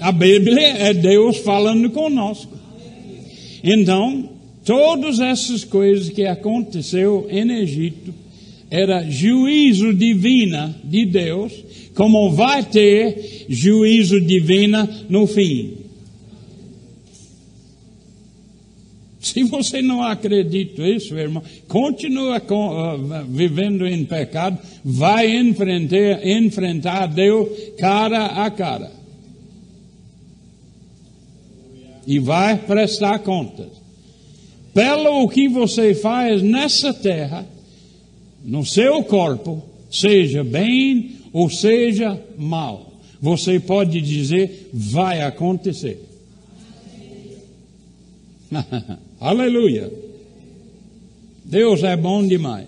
A 0.00 0.10
Bíblia 0.10 0.60
é 0.60 0.94
Deus 0.94 1.38
falando 1.38 1.90
conosco. 1.90 2.57
Então, 3.70 4.30
todas 4.64 5.20
essas 5.20 5.62
coisas 5.62 6.08
que 6.08 6.24
aconteceu 6.24 7.26
em 7.30 7.50
Egito 7.60 8.14
era 8.70 9.02
juízo 9.10 9.92
divino 9.92 10.74
de 10.82 11.04
Deus, 11.04 11.52
como 11.94 12.30
vai 12.30 12.64
ter 12.64 13.44
juízo 13.46 14.22
divino 14.22 14.88
no 15.10 15.26
fim. 15.26 15.76
Se 19.20 19.44
você 19.44 19.82
não 19.82 20.02
acredita 20.02 20.82
nisso, 20.82 21.14
irmão, 21.18 21.42
continua 21.66 22.40
com, 22.40 22.68
uh, 22.70 23.26
vivendo 23.28 23.86
em 23.86 24.02
pecado, 24.02 24.58
vai 24.82 25.36
enfrentar, 25.36 26.26
enfrentar 26.26 27.06
Deus 27.08 27.50
cara 27.76 28.24
a 28.46 28.50
cara 28.50 28.97
e 32.08 32.18
vai 32.18 32.56
prestar 32.56 33.18
contas. 33.18 33.68
Pelo 34.72 35.28
que 35.28 35.46
você 35.46 35.94
faz 35.94 36.40
nessa 36.40 36.94
terra, 36.94 37.46
no 38.42 38.64
seu 38.64 39.04
corpo, 39.04 39.62
seja 39.92 40.42
bem 40.42 41.16
ou 41.34 41.50
seja 41.50 42.18
mal, 42.38 42.94
você 43.20 43.60
pode 43.60 44.00
dizer, 44.00 44.70
vai 44.72 45.20
acontecer. 45.20 46.02
Aleluia. 49.20 49.92
Deus 51.44 51.82
é 51.82 51.94
bom 51.94 52.26
demais. 52.26 52.66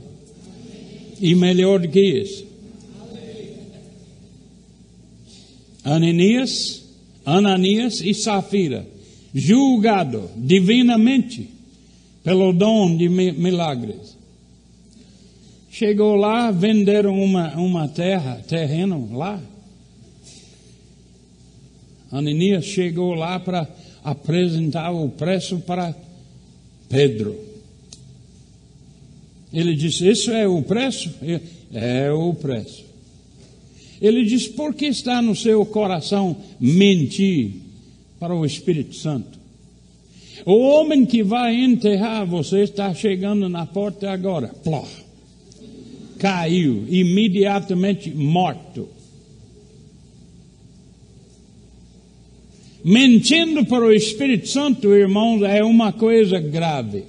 E 1.18 1.34
melhor 1.34 1.80
do 1.80 1.88
que 1.88 1.98
isso. 1.98 2.44
Ananias, 5.82 6.84
Ananias 7.24 8.02
e 8.02 8.12
Safira 8.12 8.99
julgado 9.34 10.30
divinamente 10.36 11.48
pelo 12.22 12.52
dom 12.52 12.96
de 12.96 13.08
milagres. 13.08 14.16
Chegou 15.70 16.16
lá, 16.16 16.50
venderam 16.50 17.18
uma, 17.22 17.56
uma 17.56 17.88
terra, 17.88 18.42
terreno 18.46 19.08
lá. 19.12 19.40
Ananias 22.10 22.64
chegou 22.64 23.14
lá 23.14 23.38
para 23.38 23.68
apresentar 24.02 24.90
o 24.90 25.08
preço 25.10 25.58
para 25.60 25.94
Pedro. 26.88 27.38
Ele 29.52 29.74
disse: 29.74 30.08
Isso 30.08 30.32
é 30.32 30.46
o 30.46 30.60
preço? 30.62 31.10
É 31.72 32.10
o 32.10 32.34
preço. 32.34 32.84
Ele 34.00 34.24
disse: 34.24 34.50
Por 34.50 34.74
que 34.74 34.86
está 34.86 35.22
no 35.22 35.36
seu 35.36 35.64
coração 35.64 36.36
mentir? 36.58 37.69
Para 38.20 38.34
o 38.34 38.44
Espírito 38.44 38.94
Santo. 38.94 39.40
O 40.44 40.58
homem 40.58 41.06
que 41.06 41.22
vai 41.22 41.54
enterrar 41.54 42.26
você 42.26 42.62
está 42.62 42.92
chegando 42.92 43.48
na 43.48 43.64
porta 43.64 44.10
agora. 44.10 44.48
Plá. 44.48 44.84
Caiu, 46.18 46.84
imediatamente 46.88 48.10
morto. 48.10 48.88
Mentindo 52.84 53.64
para 53.64 53.84
o 53.84 53.92
Espírito 53.92 54.48
Santo, 54.48 54.94
irmãos, 54.94 55.42
é 55.42 55.64
uma 55.64 55.92
coisa 55.92 56.38
grave. 56.38 57.04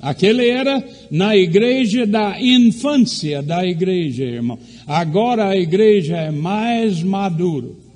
Aquele 0.00 0.48
era 0.48 0.82
na 1.10 1.36
igreja 1.36 2.06
da 2.06 2.40
infância 2.40 3.42
da 3.42 3.66
igreja, 3.66 4.24
irmão. 4.24 4.58
Agora 4.86 5.48
a 5.48 5.56
igreja 5.56 6.16
é 6.16 6.30
mais 6.30 7.02
madura. 7.02 7.89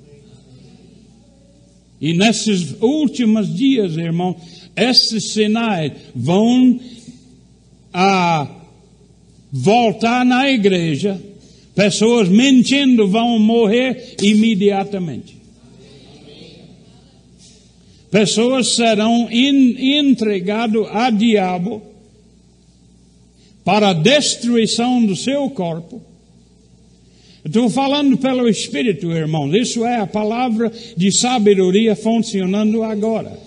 E 1.99 2.13
nesses 2.13 2.75
últimos 2.81 3.53
dias, 3.53 3.95
irmão, 3.97 4.35
esses 4.75 5.31
sinais 5.31 5.93
vão 6.13 6.79
a 7.93 8.47
voltar 9.51 10.25
na 10.25 10.49
igreja. 10.49 11.21
Pessoas 11.73 12.27
mentindo 12.27 13.07
vão 13.07 13.39
morrer 13.39 14.15
imediatamente. 14.21 15.35
Pessoas 18.11 18.75
serão 18.75 19.27
entregadas 19.31 20.87
a 20.91 21.09
diabo 21.09 21.81
para 23.63 23.89
a 23.89 23.93
destruição 23.93 25.05
do 25.05 25.15
seu 25.15 25.49
corpo 25.49 26.01
Estou 27.45 27.69
falando 27.69 28.17
pelo 28.17 28.49
Espírito, 28.49 29.11
irmãos. 29.11 29.53
Isso 29.53 29.85
é 29.85 29.97
a 29.97 30.07
palavra 30.07 30.71
de 30.97 31.11
sabedoria 31.11 31.95
funcionando 31.95 32.81
agora. 32.81 33.44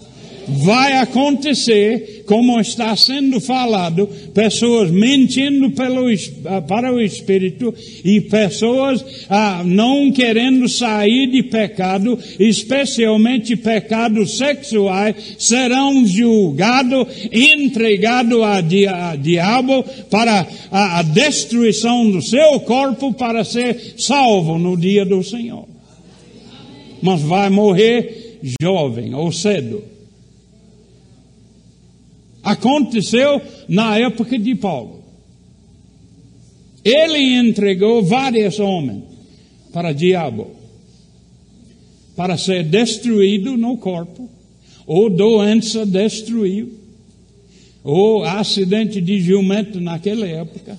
Vai 0.48 0.92
acontecer, 0.98 2.24
como 2.26 2.60
está 2.60 2.94
sendo 2.96 3.40
falado, 3.40 4.08
pessoas 4.34 4.90
mentindo 4.90 5.70
pelo, 5.70 6.06
ah, 6.46 6.60
para 6.62 6.92
o 6.92 7.00
Espírito 7.00 7.74
e 8.04 8.20
pessoas 8.22 9.04
ah, 9.28 9.62
não 9.64 10.10
querendo 10.10 10.68
sair 10.68 11.30
de 11.30 11.42
pecado, 11.42 12.18
especialmente 12.38 13.56
pecados 13.56 14.38
sexuais, 14.38 15.36
serão 15.38 16.06
julgados, 16.06 17.06
entregados 17.30 18.42
a, 18.42 18.56
a, 18.56 19.16
diabo 19.16 19.84
para 20.10 20.46
a, 20.70 20.98
a 21.00 21.02
destruição 21.02 22.10
do 22.10 22.22
seu 22.22 22.60
corpo 22.60 23.12
para 23.12 23.44
ser 23.44 23.94
salvo 23.96 24.58
no 24.58 24.76
dia 24.76 25.04
do 25.04 25.22
Senhor. 25.22 25.66
Mas 27.02 27.20
vai 27.22 27.48
morrer 27.50 28.38
jovem 28.60 29.14
ou 29.14 29.30
cedo. 29.30 29.97
Aconteceu 32.42 33.40
na 33.68 33.98
época 33.98 34.38
de 34.38 34.54
Paulo. 34.54 35.02
Ele 36.84 37.36
entregou 37.36 38.02
vários 38.02 38.58
homens 38.58 39.02
para 39.72 39.90
o 39.90 39.94
diabo, 39.94 40.50
para 42.16 42.36
ser 42.36 42.64
destruído 42.64 43.56
no 43.56 43.76
corpo, 43.76 44.28
ou 44.86 45.10
doença 45.10 45.84
destruiu, 45.84 46.72
ou 47.84 48.24
acidente 48.24 49.00
de 49.00 49.20
jumento 49.20 49.80
naquela 49.80 50.26
época. 50.26 50.78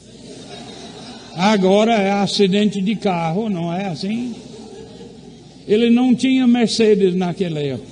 Agora 1.35 1.93
é 1.93 2.11
acidente 2.11 2.81
de 2.81 2.95
carro, 2.95 3.49
não 3.49 3.73
é 3.73 3.85
assim? 3.85 4.35
Ele 5.67 5.89
não 5.89 6.15
tinha 6.15 6.47
Mercedes 6.47 7.15
naquela 7.15 7.59
época. 7.59 7.88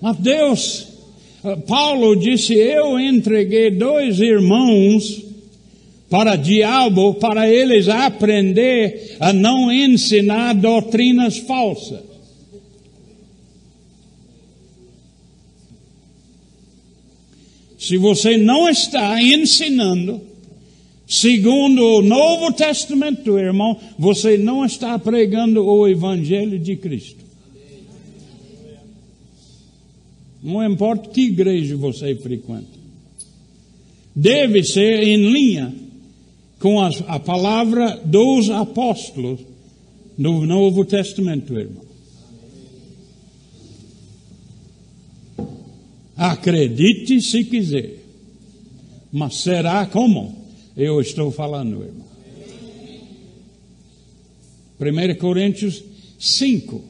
Mas 0.00 0.16
Deus, 0.16 0.88
eh, 1.44 1.56
Paulo 1.66 2.16
disse: 2.16 2.54
Eu 2.54 2.98
entreguei 2.98 3.70
dois 3.70 4.18
irmãos 4.20 5.22
para 6.08 6.34
diabo, 6.34 7.14
para 7.14 7.48
eles 7.48 7.88
aprender 7.88 9.16
a 9.20 9.32
não 9.32 9.72
ensinar 9.72 10.54
doutrinas 10.54 11.38
falsas. 11.38 12.10
Se 17.78 17.96
você 17.96 18.36
não 18.36 18.68
está 18.68 19.22
ensinando, 19.22 20.20
segundo 21.06 21.82
o 21.82 22.02
Novo 22.02 22.52
Testamento, 22.52 23.38
irmão, 23.38 23.76
você 23.98 24.36
não 24.36 24.64
está 24.64 24.98
pregando 24.98 25.64
o 25.64 25.88
Evangelho 25.88 26.58
de 26.58 26.76
Cristo. 26.76 27.19
Não 30.42 30.64
importa 30.64 31.10
que 31.10 31.26
igreja 31.26 31.76
você 31.76 32.14
frequenta. 32.14 32.80
Deve 34.14 34.64
ser 34.64 35.02
em 35.02 35.30
linha 35.30 35.74
com 36.58 36.80
a, 36.80 37.18
palavra 37.18 38.00
dos 38.04 38.50
apóstolos 38.50 39.40
no 40.16 40.46
Novo 40.46 40.84
Testamento, 40.84 41.58
irmão. 41.58 41.84
Acredite 46.16 47.20
se 47.22 47.44
quiser, 47.44 47.96
mas 49.10 49.36
será 49.36 49.86
como 49.86 50.36
eu 50.76 51.00
estou 51.00 51.30
falando, 51.30 51.82
irmão. 51.82 52.10
1 54.80 55.18
Coríntios 55.18 55.82
5. 56.18 56.89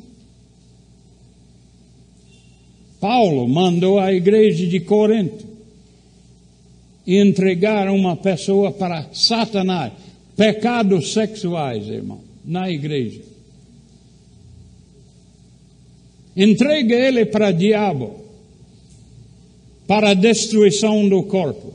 Paulo 3.01 3.49
mandou 3.49 3.99
a 3.99 4.13
igreja 4.13 4.67
de 4.67 4.79
Corinto 4.81 5.49
entregar 7.07 7.89
uma 7.89 8.15
pessoa 8.15 8.71
para 8.71 9.09
Satanás, 9.13 9.93
pecados 10.37 11.13
sexuais, 11.13 11.89
irmão, 11.89 12.21
na 12.45 12.71
igreja. 12.71 13.23
Entrega 16.37 16.95
ele 16.95 17.25
para 17.25 17.49
o 17.49 17.53
diabo, 17.53 18.17
para 19.87 20.11
a 20.11 20.15
destruição 20.15 21.09
do 21.09 21.23
corpo, 21.25 21.73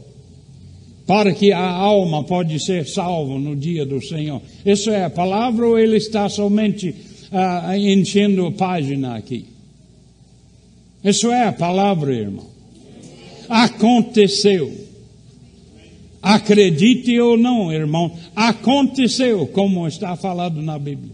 para 1.06 1.34
que 1.34 1.52
a 1.52 1.70
alma 1.70 2.24
pode 2.24 2.64
ser 2.64 2.88
salva 2.88 3.38
no 3.38 3.56
dia 3.56 3.86
do 3.86 4.02
Senhor. 4.02 4.42
Isso 4.66 4.90
é 4.92 5.04
a 5.04 5.10
palavra 5.10 5.68
ou 5.68 5.78
ele 5.78 5.98
está 5.98 6.30
somente 6.30 6.90
uh, 6.90 7.76
enchendo 7.76 8.46
a 8.46 8.52
página 8.52 9.16
aqui? 9.16 9.55
Isso 11.06 11.32
é 11.32 11.44
a 11.44 11.54
palavra, 11.54 12.12
irmão. 12.12 12.48
Aconteceu. 13.48 14.74
Acredite 16.20 17.20
ou 17.20 17.38
não, 17.38 17.72
irmão, 17.72 18.12
aconteceu 18.36 19.46
como 19.46 19.88
está 19.88 20.15
falado 20.15 20.60
na 20.63 20.80
Bíblia. 20.80 21.13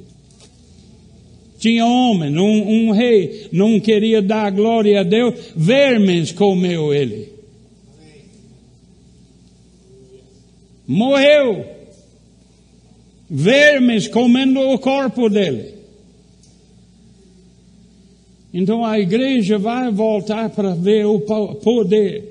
Tinha 1.59 1.85
homem, 1.85 2.35
um, 2.37 2.87
um 2.87 2.91
rei, 2.91 3.49
não 3.51 3.77
queria 3.81 4.21
dar 4.21 4.49
glória 4.51 5.01
a 5.01 5.03
Deus, 5.03 5.35
vermes 5.53 6.31
comeu 6.31 6.93
ele. 6.93 7.29
Morreu. 10.87 11.65
Vermes 13.29 14.07
comendo 14.07 14.61
o 14.61 14.79
corpo 14.79 15.29
dele. 15.29 15.70
Então 18.53 18.83
a 18.83 18.99
igreja 18.99 19.57
vai 19.57 19.91
voltar 19.91 20.49
para 20.49 20.73
ver 20.73 21.05
o 21.05 21.19
poder. 21.19 22.29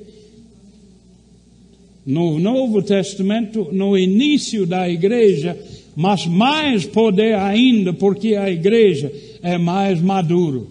No 2.04 2.38
Novo 2.38 2.83
Testamento, 2.83 3.68
no 3.72 3.96
início 3.96 4.66
da 4.66 4.88
igreja, 4.88 5.56
mas 5.96 6.26
mais 6.26 6.85
poder 6.85 7.35
ainda, 7.35 7.92
porque 7.92 8.35
a 8.35 8.50
igreja 8.50 9.12
é 9.42 9.56
mais 9.56 10.00
maduro. 10.00 10.68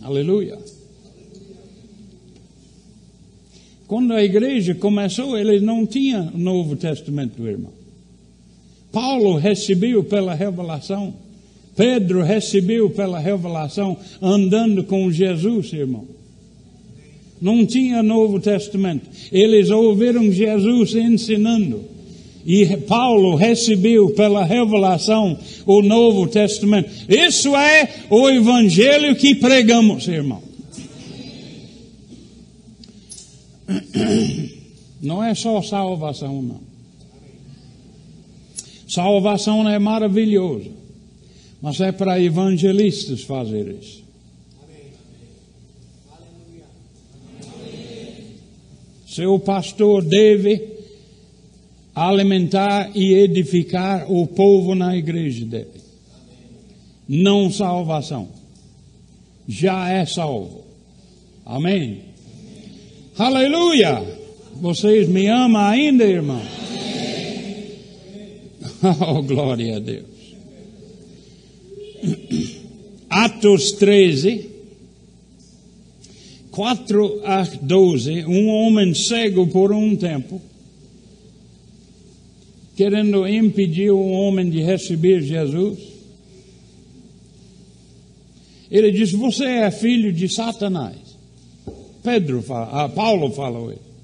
Aleluia. 0.00 0.58
Quando 3.86 4.12
a 4.12 4.22
igreja 4.22 4.74
começou, 4.74 5.36
eles 5.38 5.62
não 5.62 5.86
tinham 5.86 6.30
Novo 6.34 6.76
Testamento, 6.76 7.46
irmão. 7.46 7.72
Paulo 8.92 9.36
recebeu 9.36 10.04
pela 10.04 10.34
revelação 10.34 11.14
Pedro 11.76 12.22
recebeu 12.22 12.90
pela 12.90 13.18
revelação 13.18 13.96
andando 14.20 14.84
com 14.84 15.10
Jesus, 15.10 15.72
irmão. 15.72 16.06
Não 17.40 17.66
tinha 17.66 18.02
Novo 18.02 18.40
Testamento. 18.40 19.08
Eles 19.30 19.70
ouviram 19.70 20.30
Jesus 20.30 20.94
ensinando. 20.94 21.84
E 22.46 22.76
Paulo 22.76 23.34
recebeu 23.34 24.10
pela 24.10 24.44
revelação 24.44 25.38
o 25.66 25.82
Novo 25.82 26.26
Testamento. 26.26 26.90
Isso 27.08 27.56
é 27.56 27.88
o 28.10 28.28
Evangelho 28.28 29.16
que 29.16 29.34
pregamos, 29.34 30.06
irmão. 30.08 30.42
Não 35.02 35.22
é 35.22 35.34
só 35.34 35.60
salvação, 35.60 36.40
não. 36.40 36.60
Salvação 38.88 39.68
é 39.68 39.78
maravilhosa. 39.78 40.70
Mas 41.64 41.80
é 41.80 41.90
para 41.90 42.20
evangelistas 42.20 43.22
fazer 43.22 43.74
isso. 43.80 44.04
Seu 49.08 49.38
pastor 49.38 50.04
deve 50.04 50.62
alimentar 51.94 52.90
e 52.94 53.14
edificar 53.14 54.12
o 54.12 54.26
povo 54.26 54.74
na 54.74 54.94
igreja 54.94 55.46
dele. 55.46 55.80
Não 57.08 57.50
salvação. 57.50 58.28
Já 59.48 59.88
é 59.88 60.04
salvo. 60.04 60.66
Amém. 61.46 62.02
Aleluia! 63.16 64.04
Vocês 64.56 65.08
me 65.08 65.28
amam 65.28 65.62
ainda, 65.62 66.04
irmão? 66.04 66.42
Oh, 69.00 69.22
glória 69.22 69.76
a 69.76 69.78
Deus. 69.78 70.13
Atos 73.08 73.72
13, 73.72 74.50
4 76.50 77.20
a 77.24 77.42
12, 77.42 78.24
um 78.26 78.48
homem 78.48 78.94
cego 78.94 79.46
por 79.48 79.72
um 79.72 79.96
tempo, 79.96 80.40
querendo 82.76 83.26
impedir 83.26 83.92
um 83.92 84.12
homem 84.12 84.48
de 84.48 84.60
receber 84.60 85.22
Jesus. 85.22 85.78
Ele 88.70 88.90
diz: 88.90 89.12
Você 89.12 89.44
é 89.44 89.70
filho 89.70 90.12
de 90.12 90.28
Satanás. 90.28 90.96
Pedro 92.02 92.42
fala, 92.42 92.84
ah, 92.84 92.88
Paulo 92.88 93.30
falou 93.30 93.70
isso. 93.72 93.94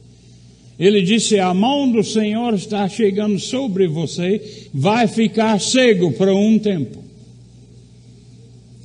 Ele 0.79 1.03
disse: 1.03 1.39
A 1.39 1.53
mão 1.53 1.93
do 1.93 2.03
Senhor 2.03 2.55
está 2.55 2.89
chegando 2.89 3.39
sobre 3.39 3.87
você, 3.87 4.69
vai 4.73 5.07
ficar 5.07 5.61
cego 5.61 6.11
por 6.13 6.29
um 6.29 6.59
tempo. 6.59 7.10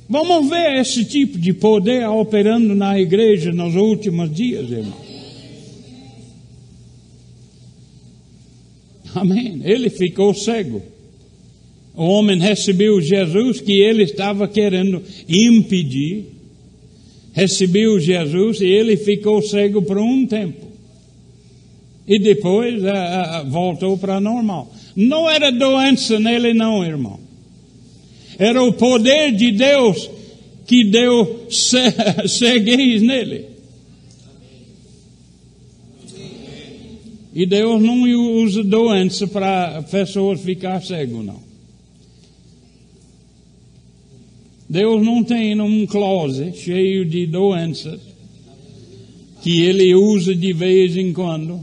Vamos 0.08 0.48
ver 0.48 0.80
esse 0.80 1.04
tipo 1.04 1.36
de 1.38 1.52
poder 1.52 2.08
operando 2.08 2.74
na 2.74 2.98
igreja 2.98 3.52
nos 3.52 3.74
últimos 3.74 4.32
dias, 4.32 4.70
irmão. 4.70 5.06
Amém. 9.14 9.60
Ele 9.64 9.90
ficou 9.90 10.32
cego. 10.34 10.82
O 11.94 12.04
homem 12.04 12.38
recebeu 12.38 13.00
Jesus 13.00 13.60
que 13.60 13.72
ele 13.72 14.02
estava 14.02 14.46
querendo 14.46 15.02
impedir. 15.28 16.26
Recebeu 17.32 17.98
Jesus 17.98 18.60
e 18.60 18.66
ele 18.66 18.96
ficou 18.96 19.42
cego 19.42 19.82
por 19.82 19.98
um 19.98 20.26
tempo. 20.26 20.66
E 22.06 22.18
depois 22.18 22.82
uh, 22.82 22.86
uh, 22.86 23.50
voltou 23.50 23.98
para 23.98 24.20
normal. 24.20 24.70
Não 24.94 25.28
era 25.28 25.50
doença 25.50 26.20
nele, 26.20 26.54
não, 26.54 26.84
irmão. 26.84 27.25
Era 28.38 28.62
o 28.62 28.72
poder 28.72 29.32
de 29.32 29.52
Deus 29.52 30.10
que 30.66 30.84
deu 30.84 31.46
ceguez 31.50 33.02
nele. 33.02 33.46
E 37.34 37.44
Deus 37.44 37.82
não 37.82 38.02
usa 38.42 38.64
doença 38.64 39.26
para 39.26 39.82
pessoas 39.82 40.40
ficar 40.40 40.82
cego, 40.82 41.22
não. 41.22 41.44
Deus 44.68 45.04
não 45.04 45.22
tem 45.22 45.60
um 45.60 45.86
closet 45.86 46.56
cheio 46.58 47.04
de 47.04 47.26
doenças 47.26 48.00
que 49.42 49.62
Ele 49.62 49.94
usa 49.94 50.34
de 50.34 50.52
vez 50.52 50.96
em 50.96 51.12
quando. 51.12 51.60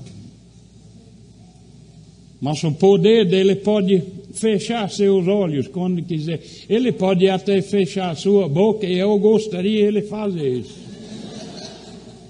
Mas 2.39 2.63
o 2.63 2.71
poder 2.71 3.25
dele 3.25 3.55
pode 3.55 4.01
fechar 4.33 4.89
seus 4.89 5.27
olhos 5.27 5.67
quando 5.67 6.03
quiser. 6.03 6.41
Ele 6.67 6.91
pode 6.91 7.29
até 7.29 7.61
fechar 7.61 8.15
sua 8.15 8.49
boca 8.49 8.85
e 8.85 8.97
eu 8.97 9.17
gostaria 9.19 9.85
ele 9.85 10.01
fazer 10.01 10.59
isso. 10.59 10.83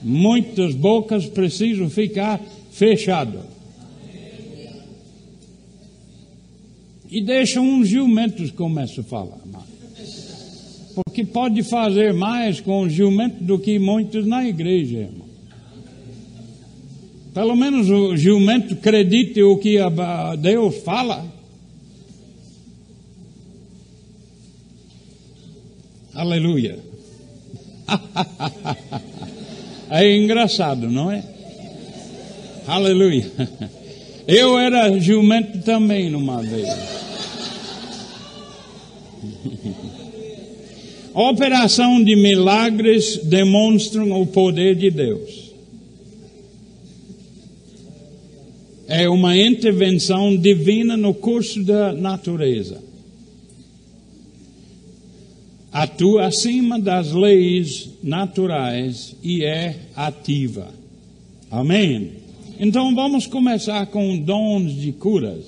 Muitas 0.01 0.75
bocas 0.75 1.25
precisam 1.25 1.89
ficar 1.89 2.39
fechado. 2.71 3.39
E 7.09 7.21
deixa 7.21 7.61
uns 7.61 7.87
jumentos 7.87 8.51
começa 8.51 9.01
a 9.01 9.03
falar. 9.03 9.39
Porque 10.95 11.23
pode 11.23 11.63
fazer 11.63 12.13
mais 12.13 12.59
com 12.59 12.81
o 12.81 12.89
jumento 12.89 13.43
do 13.43 13.57
que 13.57 13.79
muitos 13.79 14.25
na 14.25 14.47
igreja, 14.47 14.97
irmão. 14.97 15.23
Pelo 17.33 17.55
menos 17.55 17.89
o 17.89 18.15
jumento 18.15 18.73
acredite 18.73 19.41
o 19.41 19.57
que 19.57 19.77
Deus 20.39 20.77
fala. 20.83 21.32
Aleluia. 26.13 26.77
É 29.95 30.15
engraçado, 30.15 30.89
não 30.89 31.11
é? 31.11 31.23
Aleluia. 32.65 33.31
Eu 34.27 34.57
era 34.57 34.99
jumento 34.99 35.59
também 35.59 36.09
numa 36.09 36.41
vez. 36.41 36.67
Operação 41.13 42.03
de 42.03 42.15
milagres 42.15 43.19
demonstram 43.23 44.19
o 44.19 44.25
poder 44.25 44.75
de 44.75 44.89
Deus. 44.89 45.53
É 48.87 49.07
uma 49.07 49.37
intervenção 49.37 50.35
divina 50.35 50.97
no 50.97 51.13
curso 51.13 51.63
da 51.63 51.93
natureza. 51.93 52.81
Atua 55.73 56.27
acima 56.27 56.79
das 56.79 57.11
leis 57.11 57.89
naturais 58.03 59.15
e 59.23 59.43
é 59.43 59.75
ativa. 59.95 60.71
Amém. 61.49 62.11
Então 62.59 62.93
vamos 62.93 63.25
começar 63.25 63.87
com 63.87 64.15
dons 64.19 64.71
de 64.71 64.91
curas. 64.91 65.43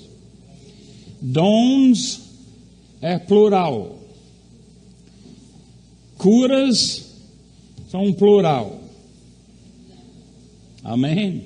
Dons 1.22 2.22
é 3.00 3.20
plural. 3.20 4.00
Curas 6.18 7.06
são 7.88 8.12
plural. 8.12 8.82
Amém? 10.84 11.44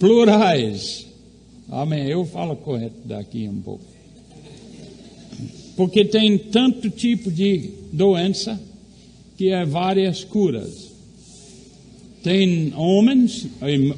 Plurais. 0.00 1.06
Amém. 1.70 2.08
Eu 2.08 2.24
falo 2.24 2.56
correto 2.56 3.06
daqui 3.06 3.48
um 3.48 3.62
pouco. 3.62 3.93
Porque 5.76 6.04
tem 6.04 6.38
tanto 6.38 6.88
tipo 6.90 7.30
de 7.30 7.70
doença 7.92 8.60
que 9.36 9.50
é 9.50 9.64
várias 9.64 10.22
curas. 10.22 10.92
Tem 12.22 12.72
homens 12.74 13.46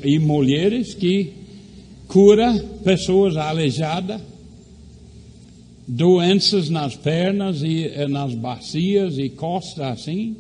e, 0.03 0.19
mulheres 0.19 0.95
que 0.95 1.33
cura 2.09 2.53
pessoas 2.83 3.37
aleijadas, 3.37 4.21
doenças 5.87 6.69
nas 6.69 6.97
pernas 6.97 7.62
e 7.62 7.85
eh, 7.85 8.09
nas 8.09 8.35
bacias 8.35 9.19
e 9.19 9.29
costas 9.29 9.87
assim. 9.87 10.37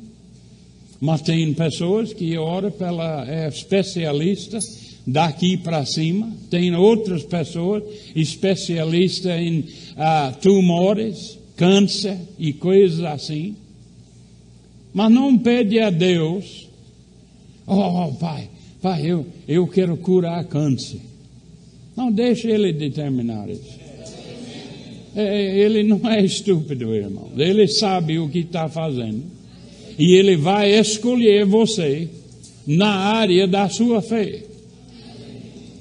Mas 1.00 1.20
tem 1.20 1.52
pessoas 1.54 2.12
que 2.12 2.36
oram 2.36 2.70
pela 2.70 3.28
é 3.30 3.46
especialista 3.46 4.58
daqui 5.06 5.56
para 5.56 5.84
cima. 5.86 6.32
Tem 6.50 6.74
outras 6.74 7.22
pessoas 7.22 7.82
especialistas 8.14 9.40
em 9.40 9.64
ah, 9.96 10.34
tumores, 10.40 11.38
câncer 11.56 12.18
e 12.38 12.52
coisas 12.52 13.00
assim. 13.04 13.56
Mas 14.92 15.12
não 15.12 15.36
pede 15.36 15.78
a 15.78 15.90
Deus 15.90 16.66
Oh, 17.66 18.12
pai, 18.12 18.48
pai, 18.80 19.02
eu, 19.04 19.26
eu 19.48 19.66
quero 19.66 19.96
curar 19.96 20.44
câncer. 20.44 21.00
Não, 21.96 22.12
deixe 22.12 22.48
ele 22.48 22.72
determinar 22.72 23.48
isso. 23.50 23.76
É, 25.16 25.22
é, 25.22 25.58
ele 25.58 25.82
não 25.82 26.08
é 26.08 26.24
estúpido, 26.24 26.94
irmão. 26.94 27.32
Ele 27.36 27.66
sabe 27.66 28.18
o 28.18 28.28
que 28.28 28.40
está 28.40 28.68
fazendo. 28.68 29.24
E 29.98 30.14
ele 30.14 30.36
vai 30.36 30.78
escolher 30.78 31.44
você 31.44 32.08
na 32.66 32.90
área 32.90 33.48
da 33.48 33.68
sua 33.68 34.00
fé. 34.00 34.44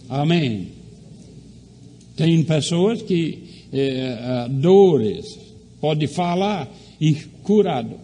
Amém. 0.10 0.70
Tem 2.16 2.44
pessoas 2.44 3.02
que 3.02 3.44
é, 3.74 4.48
dores 4.50 5.38
pode 5.82 6.08
falar 6.08 6.72
e 7.00 7.14
curado. 7.44 7.96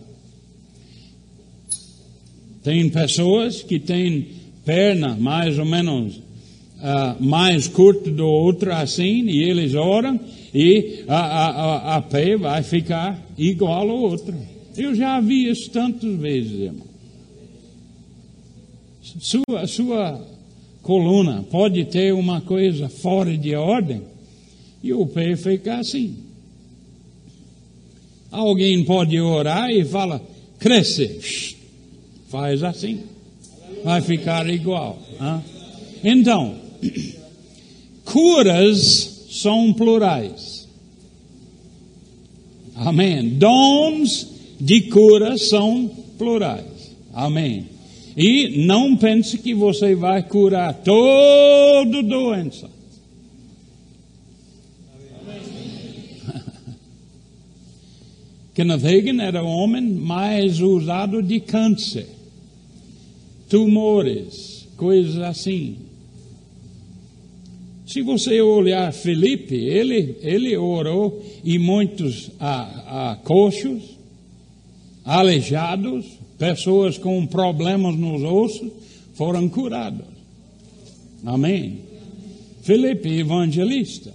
Tem 2.64 2.90
pessoas 2.90 3.64
que 3.64 3.80
têm 3.80 4.28
perna 4.66 5.16
mais 5.16 5.58
ou 5.58 5.66
menos 5.66 6.18
uh, 6.18 7.24
mais 7.24 7.68
curta 7.68 8.12
do 8.12 8.26
outro 8.26 8.72
assim, 8.74 9.28
e 9.28 9.44
eles 9.44 9.74
oram 9.74 10.20
e 10.54 11.06
a, 11.08 11.18
a, 11.18 11.96
a 11.96 12.02
pé 12.02 12.38
vai 12.38 12.62
ficar 12.62 13.20
igual 13.38 13.90
ao 13.90 13.98
outro. 13.98 14.36
Eu 14.78 14.94
já 14.94 15.20
vi 15.20 15.50
isso 15.50 15.72
tantas 15.72 16.16
vezes, 16.18 16.60
irmão. 16.60 16.88
Sua, 19.02 19.68
sua 19.68 20.28
coluna 20.82 21.46
pode 21.50 21.86
ter 21.86 22.14
uma 22.14 22.42
coisa 22.42 22.90
fora 22.90 23.38
de 23.38 23.56
ordem 23.56 24.02
e 24.84 24.94
o 24.94 25.06
pé 25.06 25.36
fica 25.36 25.78
assim. 25.78 26.16
Alguém 28.32 28.84
pode 28.86 29.20
orar 29.20 29.70
e 29.70 29.84
fala, 29.84 30.22
cresce. 30.58 31.58
Faz 32.30 32.64
assim. 32.64 33.02
Vai 33.84 34.02
ficar 34.02 34.48
igual. 34.48 34.98
Hein? 35.20 35.44
Então, 36.04 36.56
curas 38.06 39.28
são 39.30 39.74
plurais. 39.74 40.68
Amém. 42.76 43.30
Dons 43.30 44.28
de 44.60 44.82
cura 44.90 45.38
são 45.38 45.90
plurais. 46.18 46.96
Amém. 47.14 47.71
E 48.16 48.66
não 48.66 48.96
pense 48.96 49.38
que 49.38 49.54
você 49.54 49.94
vai 49.96 50.24
curar 50.24 50.74
toda 50.74 52.02
doença. 52.04 52.70
Kenneth 58.54 58.86
Hagin 58.86 59.22
era 59.22 59.44
o 59.44 59.48
homem 59.48 59.84
mais 59.84 60.60
usado 60.60 61.24
de 61.24 61.40
câncer 61.40 62.22
tumores, 63.52 64.66
coisas 64.78 65.18
assim. 65.18 65.76
Se 67.86 68.02
você 68.02 68.42
olhar 68.42 68.94
Felipe, 68.94 69.56
ele, 69.56 70.16
ele 70.22 70.56
orou 70.56 71.22
e 71.44 71.60
muitos 71.60 72.32
a, 72.40 73.12
a 73.12 73.16
coxos, 73.18 73.98
aleijados, 75.04 76.06
pessoas 76.42 76.98
com 76.98 77.24
problemas 77.28 77.96
nos 77.96 78.24
ossos 78.24 78.72
foram 79.14 79.48
curados. 79.48 80.08
Amém? 81.24 81.82
Felipe, 82.64 83.10
evangelista. 83.10 84.12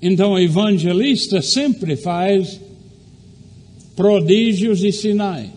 Então, 0.00 0.38
evangelista 0.38 1.42
sempre 1.42 1.96
faz 1.96 2.58
prodígios 3.94 4.82
e 4.82 4.90
sinais. 4.90 5.50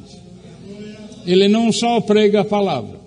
Ele 1.25 1.47
não 1.47 1.71
só 1.71 2.01
prega 2.01 2.41
a 2.41 2.45
palavra. 2.45 2.99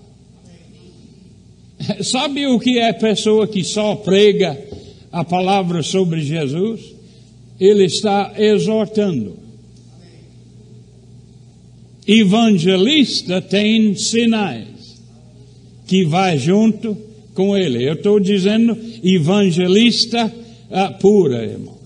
Sabe 2.02 2.46
o 2.46 2.58
que 2.58 2.78
é 2.78 2.94
pessoa 2.94 3.46
que 3.46 3.62
só 3.62 3.94
prega 3.94 4.58
a 5.12 5.22
palavra 5.22 5.82
sobre 5.82 6.22
Jesus? 6.22 6.80
Ele 7.60 7.84
está 7.84 8.32
exortando. 8.38 9.45
Evangelista 12.07 13.40
tem 13.40 13.94
sinais 13.96 14.66
que 15.86 16.04
vai 16.04 16.38
junto 16.38 16.96
com 17.34 17.57
ele. 17.57 17.86
Eu 17.86 17.94
estou 17.94 18.20
dizendo 18.20 18.76
evangelista 19.02 20.26
uh, 20.26 20.98
pura, 20.98 21.44
irmão. 21.44 21.76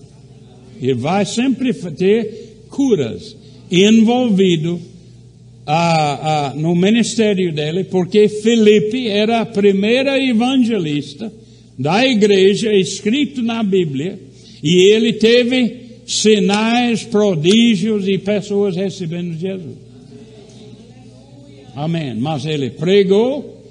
Ele 0.81 0.93
vai 0.95 1.25
sempre 1.25 1.73
ter 1.73 2.65
curas 2.69 3.35
envolvido 3.69 4.75
uh, 4.75 6.55
uh, 6.55 6.59
no 6.59 6.75
ministério 6.75 7.53
dele, 7.53 7.83
porque 7.83 8.27
Felipe 8.27 9.07
era 9.07 9.41
a 9.41 9.45
primeira 9.45 10.17
evangelista 10.23 11.31
da 11.77 12.05
igreja 12.05 12.73
escrito 12.73 13.41
na 13.41 13.63
Bíblia, 13.63 14.19
e 14.61 14.91
ele 14.91 15.13
teve 15.13 15.81
sinais, 16.05 17.03
prodígios 17.03 18.07
e 18.07 18.17
pessoas 18.17 18.75
recebendo 18.75 19.37
Jesus. 19.37 19.90
Amém. 21.75 22.15
Mas 22.15 22.45
ele 22.45 22.69
pregou 22.69 23.63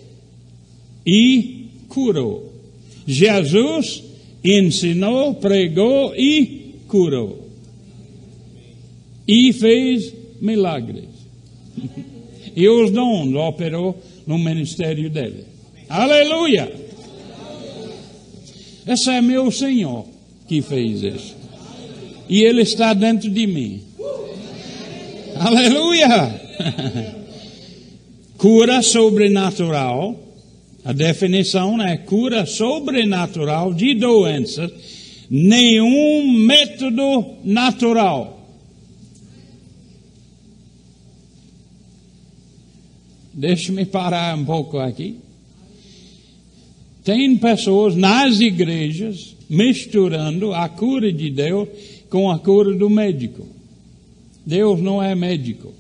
e 1.07 1.69
curou. 1.89 2.53
Jesus 3.07 4.03
ensinou, 4.45 5.35
pregou 5.35 6.15
e 6.15 6.75
curou. 6.89 7.49
E 9.27 9.53
fez 9.53 10.13
milagres. 10.41 11.05
e 12.57 12.69
os 12.69 12.91
dons 12.91 13.35
operou 13.35 14.01
no 14.27 14.39
ministério 14.39 15.11
dele. 15.11 15.45
Aleluia! 15.89 16.73
Esse 18.87 19.11
é 19.11 19.21
meu 19.21 19.51
Senhor 19.51 20.07
que 20.49 20.63
fez 20.63 21.03
isso. 21.03 21.37
E 22.29 22.43
Ele 22.43 22.63
está 22.63 22.95
dentro 22.95 23.31
de 23.31 23.47
mim. 23.47 23.83
Aleluia! 25.37 26.41
Cura 28.41 28.83
sobrenatural 28.83 30.31
a 30.85 30.93
definição 30.93 31.81
é 31.81 31.97
cura 31.97 32.47
sobrenatural 32.47 33.75
de 33.75 33.95
doenças, 33.95 34.71
nenhum 35.31 36.33
método 36.33 37.37
natural. 37.45 38.39
Deixe-me 43.33 43.85
parar 43.85 44.37
um 44.37 44.45
pouco 44.45 44.79
aqui. 44.79 45.19
Tem 47.05 47.37
pessoas 47.37 47.95
nas 47.95 48.41
igrejas 48.41 49.37
misturando 49.49 50.55
a 50.55 50.69
cura 50.69 51.13
de 51.13 51.31
Deus 51.31 51.69
com 52.09 52.31
a 52.31 52.39
cura 52.39 52.75
do 52.75 52.89
médico. 52.89 53.47
Deus 54.47 54.81
não 54.81 55.03
é 55.03 55.15
médico. 55.15 55.80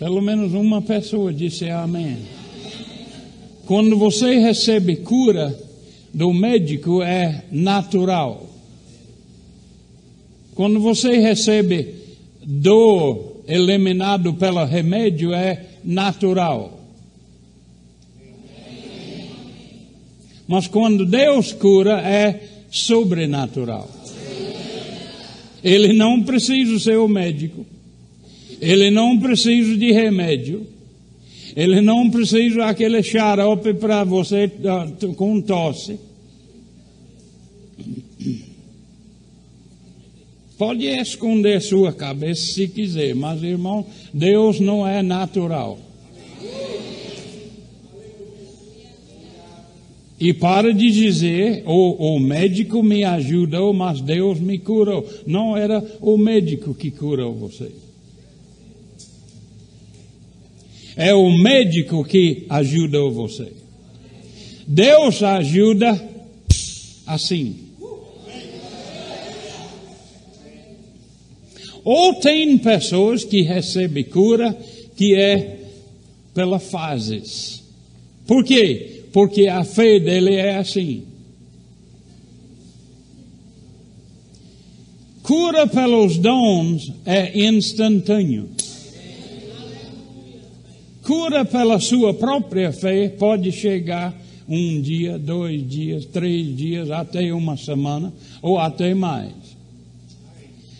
Pelo 0.00 0.22
menos 0.22 0.54
uma 0.54 0.80
pessoa 0.80 1.30
disse 1.30 1.68
amém. 1.68 2.16
Quando 3.66 3.98
você 3.98 4.38
recebe 4.38 4.96
cura 4.96 5.54
do 6.14 6.32
médico 6.32 7.02
é 7.02 7.44
natural. 7.52 8.48
Quando 10.54 10.80
você 10.80 11.18
recebe 11.18 11.96
dor 12.42 13.42
eliminado 13.46 14.32
pelo 14.32 14.64
remédio 14.64 15.34
é 15.34 15.66
natural. 15.84 16.80
Mas 20.48 20.66
quando 20.66 21.04
Deus 21.04 21.52
cura 21.52 22.00
é 22.00 22.42
sobrenatural. 22.70 23.86
Ele 25.62 25.92
não 25.92 26.22
precisa 26.22 26.78
ser 26.78 26.96
o 26.96 27.06
médico. 27.06 27.66
Ele 28.60 28.90
não 28.90 29.18
precisa 29.18 29.76
de 29.76 29.90
remédio. 29.90 30.66
Ele 31.56 31.80
não 31.80 32.10
precisa 32.10 32.58
daquele 32.58 33.02
xarope 33.02 33.74
para 33.74 34.04
você 34.04 34.44
uh, 34.44 35.14
com 35.14 35.40
tosse. 35.40 35.98
Pode 40.56 40.84
esconder 40.86 41.62
sua 41.62 41.90
cabeça 41.90 42.52
se 42.52 42.68
quiser, 42.68 43.14
mas 43.14 43.42
irmão, 43.42 43.86
Deus 44.12 44.60
não 44.60 44.86
é 44.86 45.02
natural. 45.02 45.78
E 50.20 50.34
para 50.34 50.74
de 50.74 50.90
dizer, 50.90 51.62
o, 51.64 52.14
o 52.14 52.20
médico 52.20 52.82
me 52.82 53.04
ajudou, 53.04 53.72
mas 53.72 54.02
Deus 54.02 54.38
me 54.38 54.58
curou. 54.58 55.08
Não 55.26 55.56
era 55.56 55.82
o 55.98 56.18
médico 56.18 56.74
que 56.74 56.90
curou 56.90 57.34
você. 57.34 57.72
É 60.96 61.14
o 61.14 61.30
médico 61.30 62.04
que 62.04 62.46
ajuda 62.48 62.98
você. 63.10 63.52
Deus 64.66 65.22
ajuda 65.22 66.00
assim. 67.06 67.56
Ou 71.82 72.14
tem 72.14 72.58
pessoas 72.58 73.24
que 73.24 73.42
recebem 73.42 74.04
cura 74.04 74.56
que 74.96 75.14
é 75.14 75.60
pela 76.34 76.58
fases. 76.58 77.62
Por 78.26 78.44
quê? 78.44 79.04
Porque 79.12 79.48
a 79.48 79.64
fé 79.64 79.98
dele 79.98 80.34
é 80.34 80.56
assim. 80.56 81.04
Cura 85.22 85.66
pelos 85.66 86.18
dons 86.18 86.92
é 87.04 87.46
instantâneo 87.46 88.48
cura 91.10 91.44
pela 91.44 91.80
sua 91.80 92.14
própria 92.14 92.72
fé 92.72 93.08
pode 93.08 93.50
chegar 93.50 94.14
um 94.48 94.80
dia, 94.80 95.18
dois 95.18 95.68
dias, 95.68 96.06
três 96.06 96.56
dias, 96.56 96.88
até 96.88 97.34
uma 97.34 97.56
semana 97.56 98.12
ou 98.40 98.60
até 98.60 98.94
mais. 98.94 99.34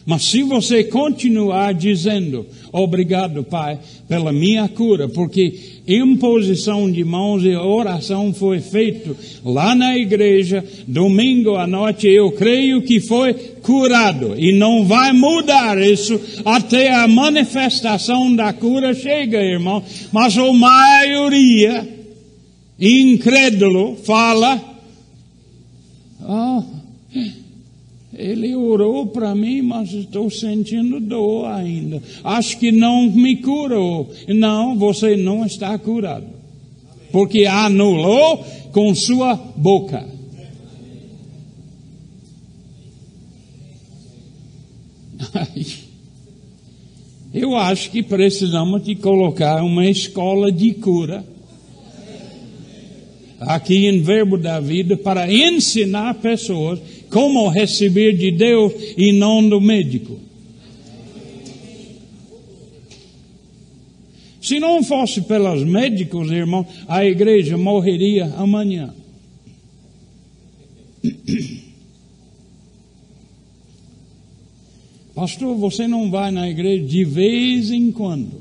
Mas 0.06 0.24
se 0.24 0.42
você 0.42 0.82
continuar 0.84 1.74
dizendo, 1.74 2.46
obrigado, 2.72 3.44
Pai, 3.44 3.78
pela 4.08 4.32
minha 4.32 4.66
cura, 4.68 5.08
porque 5.08 5.80
imposição 5.86 6.90
de 6.90 7.04
mãos 7.04 7.44
e 7.44 7.54
oração 7.54 8.32
foi 8.32 8.60
feito 8.60 9.16
lá 9.44 9.74
na 9.74 9.96
igreja, 9.96 10.64
domingo 10.86 11.56
à 11.56 11.66
noite, 11.66 12.08
eu 12.08 12.32
creio 12.32 12.82
que 12.82 12.98
foi 12.98 13.34
curado. 13.34 14.34
E 14.38 14.52
não 14.52 14.84
vai 14.84 15.12
mudar 15.12 15.78
isso 15.78 16.18
até 16.44 16.94
a 16.94 17.06
manifestação 17.06 18.34
da 18.34 18.52
cura 18.52 18.94
chega, 18.94 19.38
irmão. 19.38 19.82
Mas 20.12 20.36
a 20.36 20.52
maioria, 20.52 21.86
incrédulo, 22.78 23.96
fala, 23.96 24.60
oh, 26.22 26.62
ele 28.20 28.54
orou 28.54 29.06
para 29.06 29.34
mim, 29.34 29.62
mas 29.62 29.92
estou 29.92 30.30
sentindo 30.30 31.00
dor 31.00 31.46
ainda. 31.46 32.02
Acho 32.22 32.58
que 32.58 32.70
não 32.70 33.10
me 33.10 33.36
curou. 33.36 34.10
Não, 34.28 34.76
você 34.76 35.16
não 35.16 35.46
está 35.46 35.78
curado. 35.78 36.26
Porque 37.10 37.46
anulou 37.46 38.44
com 38.72 38.94
sua 38.94 39.34
boca. 39.34 40.06
Eu 47.32 47.56
acho 47.56 47.90
que 47.90 48.02
precisamos 48.02 48.82
de 48.84 48.94
colocar 48.96 49.62
uma 49.62 49.86
escola 49.86 50.50
de 50.50 50.74
cura 50.74 51.24
aqui 53.40 53.86
em 53.86 54.02
Verbo 54.02 54.36
da 54.36 54.60
Vida 54.60 54.96
para 54.96 55.32
ensinar 55.32 56.14
pessoas 56.14 56.80
como 57.10 57.48
receber 57.48 58.16
de 58.16 58.30
Deus 58.30 58.72
e 58.96 59.12
não 59.12 59.46
do 59.46 59.60
médico. 59.60 60.18
Se 64.40 64.58
não 64.58 64.82
fosse 64.82 65.20
pelos 65.22 65.62
médicos, 65.64 66.30
irmão, 66.30 66.66
a 66.88 67.04
igreja 67.04 67.58
morreria 67.58 68.24
amanhã. 68.36 68.94
Pastor, 75.14 75.54
você 75.56 75.86
não 75.86 76.10
vai 76.10 76.30
na 76.30 76.48
igreja 76.48 76.82
de 76.86 77.04
vez 77.04 77.70
em 77.70 77.92
quando. 77.92 78.40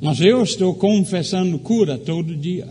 Mas 0.00 0.20
eu 0.20 0.42
estou 0.42 0.74
confessando 0.74 1.58
cura 1.58 1.98
todo 1.98 2.34
dia. 2.34 2.66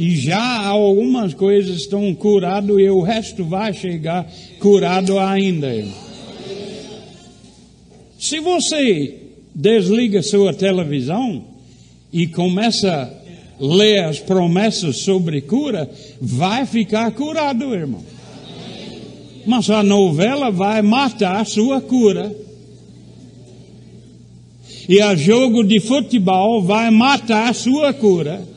E 0.00 0.16
já 0.16 0.64
algumas 0.66 1.34
coisas 1.34 1.76
estão 1.76 2.14
curadas 2.14 2.74
e 2.78 2.88
o 2.88 3.02
resto 3.02 3.44
vai 3.44 3.74
chegar 3.74 4.26
curado 4.58 5.18
ainda. 5.18 5.68
Se 8.18 8.40
você 8.40 9.18
desliga 9.54 10.22
sua 10.22 10.54
televisão 10.54 11.44
e 12.10 12.26
começa 12.26 12.90
a 12.90 13.62
ler 13.62 14.04
as 14.04 14.18
promessas 14.18 14.96
sobre 14.96 15.42
cura, 15.42 15.86
vai 16.18 16.64
ficar 16.64 17.10
curado, 17.10 17.74
irmão. 17.74 18.02
Mas 19.44 19.68
a 19.68 19.82
novela 19.82 20.50
vai 20.50 20.80
matar 20.80 21.44
sua 21.44 21.78
cura. 21.78 22.34
E 24.88 24.98
a 24.98 25.14
jogo 25.14 25.62
de 25.62 25.78
futebol 25.78 26.62
vai 26.62 26.90
matar 26.90 27.54
sua 27.54 27.92
cura 27.92 28.48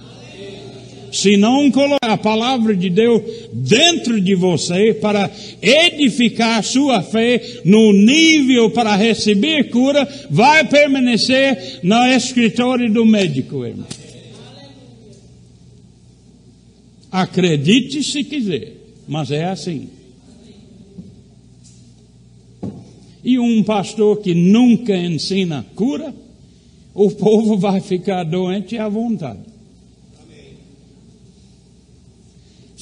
se 1.13 1.37
não 1.37 1.69
colocar 1.69 2.09
a 2.09 2.17
palavra 2.17 2.75
de 2.75 2.89
Deus 2.89 3.21
dentro 3.53 4.19
de 4.19 4.33
você 4.33 4.95
para 4.95 5.29
edificar 5.61 6.57
a 6.57 6.63
sua 6.63 7.03
fé 7.03 7.61
no 7.63 7.93
nível 7.93 8.71
para 8.71 8.95
receber 8.95 9.69
cura, 9.69 10.09
vai 10.31 10.67
permanecer 10.67 11.81
no 11.83 12.03
escritório 12.07 12.91
do 12.91 13.05
médico, 13.05 13.63
irmão. 13.63 13.85
Acredite 17.11 18.01
se 18.03 18.23
quiser, 18.23 18.73
mas 19.07 19.29
é 19.29 19.45
assim. 19.45 19.89
E 23.23 23.37
um 23.37 23.61
pastor 23.61 24.17
que 24.17 24.33
nunca 24.33 24.97
ensina 24.97 25.63
cura, 25.75 26.11
o 26.91 27.11
povo 27.11 27.55
vai 27.55 27.79
ficar 27.81 28.23
doente 28.23 28.79
à 28.79 28.89
vontade. 28.89 29.52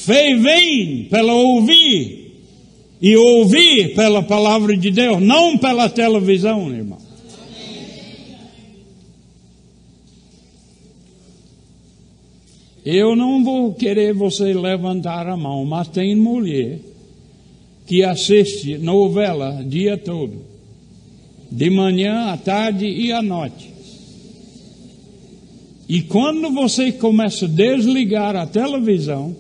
Fé 0.02 0.36
vem 0.36 1.04
pela 1.12 1.34
ouvir 1.34 2.42
e 3.00 3.16
ouvir 3.16 3.94
pela 3.94 4.24
palavra 4.24 4.76
de 4.76 4.90
Deus, 4.90 5.22
não 5.22 5.60
pela 5.60 5.88
televisão, 5.88 6.74
irmão. 6.74 6.98
Eu 12.84 13.16
não 13.16 13.44
vou 13.44 13.76
querer 13.76 14.12
você 14.12 14.56
levantar 14.56 15.28
a 15.28 15.38
mão, 15.38 15.64
mas 15.66 15.88
tem 15.88 16.16
mulher 16.16 16.80
que 17.86 18.04
assiste 18.04 18.80
novela 18.80 19.64
dia 19.64 20.00
todo, 20.00 20.42
de 21.52 21.70
manhã, 21.70 22.32
à 22.32 22.38
tarde 22.38 22.88
e 22.88 23.12
à 23.12 23.22
noite. 23.22 23.72
E 25.88 26.02
quando 26.02 26.50
você 26.50 26.92
começa 26.92 27.46
a 27.46 27.50
desligar 27.50 28.36
a 28.36 28.48
televisão, 28.48 29.36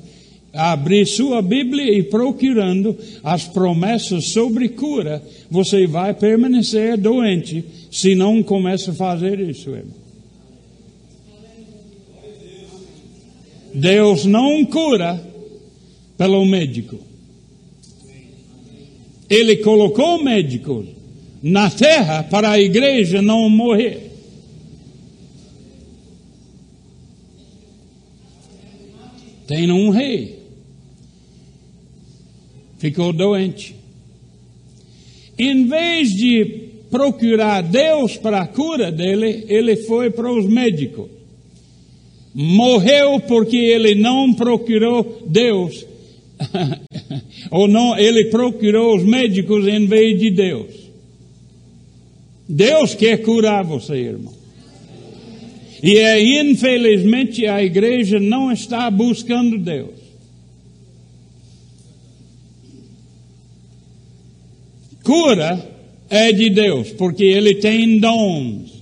abrir 0.53 1.05
sua 1.05 1.41
Bíblia 1.41 1.97
e 1.97 2.03
procurando 2.03 2.97
as 3.23 3.47
promessas 3.47 4.29
sobre 4.29 4.69
cura, 4.69 5.23
você 5.49 5.87
vai 5.87 6.13
permanecer 6.13 6.97
doente 6.97 7.63
se 7.91 8.15
não 8.15 8.43
começa 8.43 8.91
a 8.91 8.95
fazer 8.95 9.39
isso. 9.39 9.69
Irmão. 9.69 10.01
Deus 13.73 14.25
não 14.25 14.65
cura 14.65 15.21
pelo 16.17 16.45
médico. 16.45 16.99
Ele 19.29 19.57
colocou 19.57 20.21
médicos 20.21 20.87
na 21.41 21.69
terra 21.69 22.23
para 22.23 22.51
a 22.51 22.59
igreja 22.59 23.21
não 23.21 23.49
morrer. 23.49 24.11
Tem 29.47 29.71
um 29.71 29.89
rei 29.89 30.40
ficou 32.81 33.13
doente. 33.13 33.75
Em 35.37 35.67
vez 35.67 36.09
de 36.15 36.69
procurar 36.89 37.61
Deus 37.61 38.17
para 38.17 38.41
a 38.41 38.47
cura 38.47 38.91
dele, 38.91 39.45
ele 39.47 39.75
foi 39.75 40.09
para 40.09 40.31
os 40.31 40.47
médicos. 40.47 41.07
Morreu 42.33 43.19
porque 43.19 43.55
ele 43.55 43.93
não 43.93 44.33
procurou 44.33 45.21
Deus. 45.27 45.85
Ou 47.51 47.67
não, 47.67 47.95
ele 47.99 48.25
procurou 48.25 48.95
os 48.95 49.03
médicos 49.03 49.67
em 49.67 49.85
vez 49.85 50.19
de 50.19 50.31
Deus. 50.31 50.71
Deus 52.49 52.95
quer 52.95 53.17
curar 53.21 53.63
você, 53.63 53.93
irmão. 53.93 54.33
E 55.83 55.97
é, 55.97 56.41
infelizmente 56.41 57.45
a 57.45 57.63
igreja 57.63 58.19
não 58.19 58.51
está 58.51 58.89
buscando 58.89 59.59
Deus. 59.59 60.00
Cura 65.03 65.69
é 66.09 66.31
de 66.31 66.49
Deus, 66.49 66.91
porque 66.91 67.23
Ele 67.23 67.55
tem 67.55 67.99
dons 67.99 68.81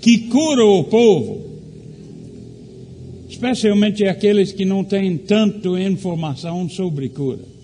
que 0.00 0.18
curam 0.28 0.80
o 0.80 0.84
povo. 0.84 1.42
Especialmente 3.28 4.04
aqueles 4.04 4.52
que 4.52 4.64
não 4.64 4.84
têm 4.84 5.16
tanto 5.16 5.78
informação 5.78 6.68
sobre 6.68 7.08
cura. 7.08 7.54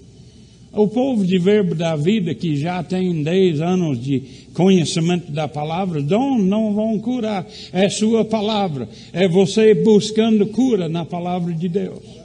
O 0.72 0.86
povo 0.88 1.26
de 1.26 1.36
Verbo 1.38 1.74
da 1.74 1.96
Vida, 1.96 2.34
que 2.34 2.56
já 2.56 2.82
tem 2.82 3.22
10 3.22 3.60
anos 3.60 4.02
de 4.02 4.22
conhecimento 4.54 5.30
da 5.32 5.48
palavra, 5.48 6.00
dons 6.00 6.42
não 6.42 6.72
vão 6.72 6.98
curar. 6.98 7.46
É 7.72 7.88
sua 7.88 8.24
palavra. 8.24 8.88
É 9.12 9.26
você 9.28 9.74
buscando 9.74 10.46
cura 10.46 10.88
na 10.88 11.04
palavra 11.04 11.52
de 11.52 11.68
Deus. 11.68 12.19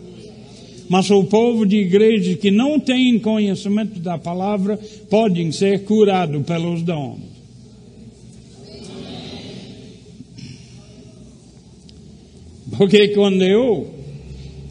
Mas 0.88 1.10
o 1.10 1.24
povo 1.24 1.66
de 1.66 1.78
igreja 1.78 2.36
que 2.36 2.52
não 2.52 2.80
tem 2.80 3.20
conhecimento 3.20 4.00
da 4.00 4.18
palavra 4.18 4.80
podem 5.10 5.52
ser 5.52 5.84
curados 5.84 6.46
pelos 6.46 6.82
dons. 6.84 7.36
Porque 12.78 13.10
quando 13.10 13.42
eu 13.44 13.90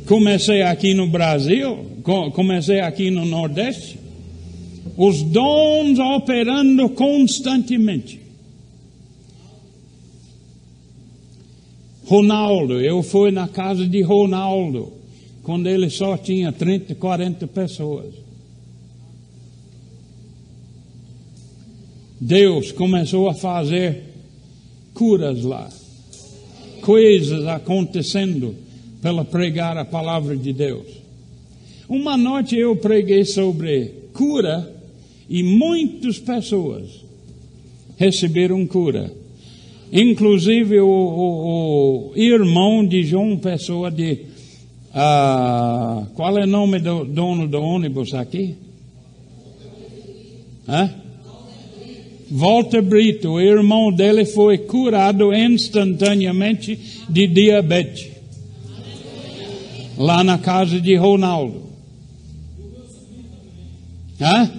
comecei 0.06 0.62
aqui 0.62 0.94
no 0.94 1.08
Brasil, 1.08 1.86
comecei 2.32 2.80
aqui 2.80 3.10
no 3.10 3.24
Nordeste, 3.24 3.98
os 4.96 5.22
dons 5.22 5.98
operando 5.98 6.88
constantemente. 6.90 8.20
Ronaldo, 12.04 12.80
eu 12.80 13.02
fui 13.02 13.30
na 13.30 13.48
casa 13.48 13.86
de 13.86 14.02
Ronaldo 14.02 14.92
quando 15.44 15.66
ele 15.66 15.90
só 15.90 16.16
tinha 16.16 16.50
30, 16.50 16.94
40 16.94 17.46
pessoas. 17.46 18.14
Deus 22.18 22.72
começou 22.72 23.28
a 23.28 23.34
fazer 23.34 24.04
curas 24.94 25.42
lá, 25.42 25.68
coisas 26.80 27.46
acontecendo 27.46 28.56
pela 29.02 29.22
pregar 29.22 29.76
a 29.76 29.84
palavra 29.84 30.34
de 30.34 30.50
Deus. 30.50 30.86
Uma 31.86 32.16
noite 32.16 32.56
eu 32.56 32.74
preguei 32.76 33.26
sobre 33.26 33.92
cura 34.14 34.74
e 35.28 35.42
muitas 35.42 36.18
pessoas 36.18 37.04
receberam 37.98 38.66
cura. 38.66 39.12
Inclusive 39.92 40.80
o, 40.80 40.88
o, 40.88 42.12
o 42.12 42.16
irmão 42.16 42.86
de 42.86 43.02
João 43.02 43.36
Pessoa 43.36 43.90
de 43.90 44.32
ah, 44.94 46.06
qual 46.14 46.38
é 46.38 46.44
o 46.44 46.46
nome 46.46 46.78
do 46.78 47.04
dono 47.04 47.48
do 47.48 47.60
ônibus 47.60 48.14
aqui? 48.14 48.56
Hã? 50.68 50.88
Walter 52.30 52.80
Brito, 52.80 53.32
o 53.32 53.40
irmão 53.40 53.92
dele 53.92 54.24
foi 54.24 54.58
curado 54.58 55.34
instantaneamente 55.34 56.78
de 57.08 57.26
diabetes. 57.26 58.12
Lá 59.98 60.24
na 60.24 60.38
casa 60.38 60.80
de 60.80 60.96
Ronaldo. 60.96 61.62
Hã? 64.20 64.50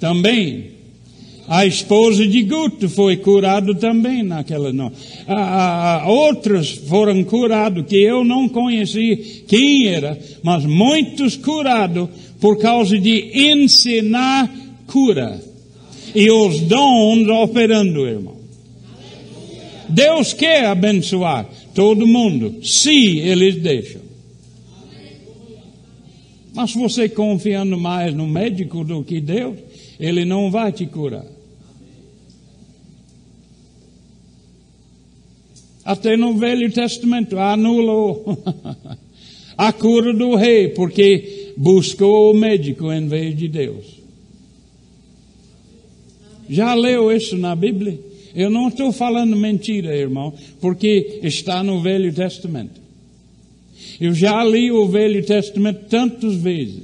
Também. 0.00 0.75
A 1.48 1.64
esposa 1.64 2.26
de 2.26 2.42
Guto 2.42 2.88
foi 2.88 3.16
curada 3.16 3.74
também 3.74 4.22
naquela 4.22 4.72
noite. 4.72 4.96
Ah, 5.28 6.04
outros 6.06 6.70
foram 6.72 7.22
curados 7.22 7.86
que 7.86 7.96
eu 7.96 8.24
não 8.24 8.48
conheci 8.48 9.44
quem 9.46 9.86
era, 9.86 10.18
mas 10.42 10.64
muitos 10.64 11.36
curados 11.36 12.08
por 12.40 12.58
causa 12.58 12.98
de 12.98 13.30
ensinar 13.52 14.52
cura. 14.86 15.40
E 16.14 16.30
os 16.30 16.60
dons 16.60 17.28
operando, 17.28 18.06
irmão. 18.06 18.36
Deus 19.88 20.32
quer 20.32 20.66
abençoar 20.66 21.48
todo 21.74 22.06
mundo, 22.06 22.56
se 22.64 23.18
eles 23.18 23.56
deixam. 23.62 24.00
Mas 26.52 26.72
você 26.72 27.08
confiando 27.08 27.78
mais 27.78 28.14
no 28.14 28.26
médico 28.26 28.82
do 28.82 29.04
que 29.04 29.20
Deus, 29.20 29.58
ele 30.00 30.24
não 30.24 30.50
vai 30.50 30.72
te 30.72 30.86
curar. 30.86 31.35
Até 35.86 36.16
no 36.16 36.34
Velho 36.34 36.68
Testamento 36.72 37.38
anulou 37.38 38.36
a 39.56 39.72
cura 39.72 40.12
do 40.12 40.34
rei, 40.34 40.70
porque 40.70 41.52
buscou 41.56 42.32
o 42.32 42.36
médico 42.36 42.92
em 42.92 43.06
vez 43.06 43.38
de 43.38 43.46
Deus. 43.46 43.86
Já 46.50 46.74
leu 46.74 47.12
isso 47.12 47.36
na 47.36 47.54
Bíblia? 47.54 48.00
Eu 48.34 48.50
não 48.50 48.66
estou 48.66 48.90
falando 48.90 49.36
mentira, 49.36 49.96
irmão, 49.96 50.34
porque 50.60 51.20
está 51.22 51.62
no 51.62 51.80
Velho 51.80 52.12
Testamento. 52.12 52.80
Eu 54.00 54.12
já 54.12 54.42
li 54.42 54.72
o 54.72 54.88
Velho 54.88 55.24
Testamento 55.24 55.86
tantas 55.88 56.34
vezes. 56.34 56.82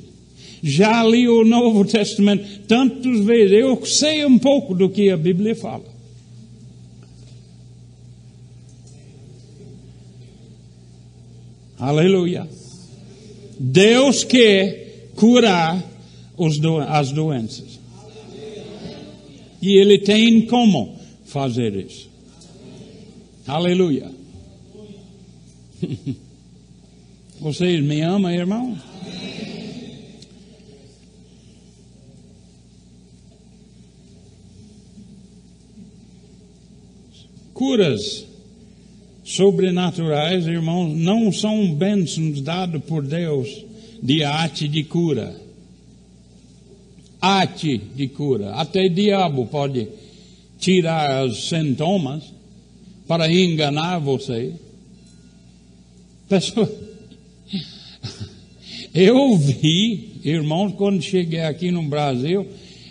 Já 0.63 1.03
li 1.03 1.29
o 1.29 1.45
Novo 1.45 1.85
Testamento 1.85 2.61
tantas 2.69 3.19
vezes. 3.19 3.53
Eu 3.53 3.85
sei 3.85 4.25
um 4.25 4.39
pouco 4.39 4.77
do 4.77 4.89
que 4.89 5.11
a 5.11 5.17
Bíblia 5.17 5.57
fala. 5.57 5.92
Aleluia. 11.83 12.49
Deus 13.59 14.23
quer 14.23 15.11
curar 15.17 15.83
do, 16.61 16.79
as 16.79 17.11
doenças. 17.11 17.81
E 19.61 19.73
Ele 19.79 19.99
tem 19.99 20.47
como 20.47 20.97
fazer 21.25 21.75
isso. 21.75 22.09
Aleluia. 23.49 24.09
Vocês 27.41 27.83
me 27.83 28.01
amam, 28.01 28.31
irmão? 28.31 28.79
Curas 37.53 38.32
sobrenaturais, 39.37 40.47
irmãos, 40.47 40.95
não 40.95 41.33
são 41.33 41.75
bênçãos 41.75 42.41
dados 42.43 42.83
por 42.85 43.07
Deus 43.07 43.65
de 44.03 44.23
arte 44.23 44.69
de 44.69 44.85
cura. 44.85 45.35
Arte 47.21 47.79
de 47.79 48.09
cura. 48.09 48.53
Até 48.55 48.89
diabo 48.89 49.47
pode 49.47 49.89
tirar 50.59 51.25
os 51.25 51.49
sintomas 51.49 52.25
para 53.07 53.33
enganar 53.33 53.99
você. 54.01 54.53
Pessoa, 56.29 56.71
eu 58.93 59.37
vi, 59.37 60.21
irmãos, 60.25 60.75
quando 60.77 61.01
cheguei 61.01 61.41
aqui 61.41 61.71
no 61.71 61.83
Brasil, 61.85 62.47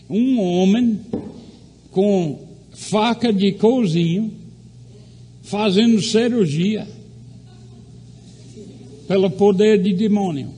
um 0.10 0.42
homem 0.42 1.00
com 1.92 2.48
faca 2.72 3.32
de 3.32 3.52
cozinho 3.54 4.41
fazendo 5.42 6.02
cirurgia 6.02 6.88
pelo 9.08 9.30
poder 9.30 9.82
de 9.82 9.94
demônio. 9.94 10.50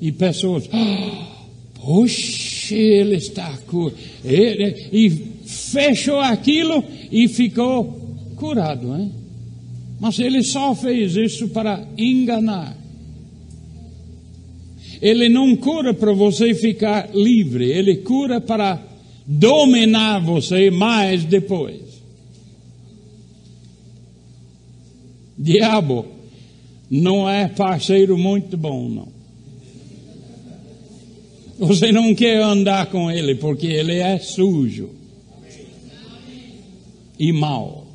E 0.00 0.12
pessoas, 0.12 0.68
oh, 0.72 1.80
poxa, 1.80 2.74
ele 2.74 3.16
está 3.16 3.56
curado. 3.66 3.96
E 4.24 5.10
fechou 5.44 6.20
aquilo 6.20 6.82
e 7.10 7.28
ficou 7.28 8.16
curado. 8.36 8.94
Hein? 8.96 9.12
Mas 9.98 10.18
ele 10.18 10.42
só 10.42 10.74
fez 10.74 11.16
isso 11.16 11.48
para 11.48 11.86
enganar. 11.96 12.76
Ele 15.00 15.28
não 15.28 15.56
cura 15.56 15.94
para 15.94 16.12
você 16.12 16.54
ficar 16.54 17.10
livre, 17.14 17.64
ele 17.64 17.96
cura 17.98 18.40
para 18.40 18.82
dominar 19.26 20.20
você 20.20 20.70
mais 20.70 21.24
depois. 21.24 21.89
Diabo 25.40 26.04
não 26.90 27.26
é 27.26 27.48
parceiro 27.48 28.18
muito 28.18 28.58
bom, 28.58 28.90
não. 28.90 29.08
Você 31.58 31.90
não 31.90 32.14
quer 32.14 32.42
andar 32.42 32.90
com 32.90 33.10
ele 33.10 33.34
porque 33.36 33.66
ele 33.66 33.94
é 33.94 34.18
sujo 34.18 34.90
e 37.18 37.32
mau. 37.32 37.86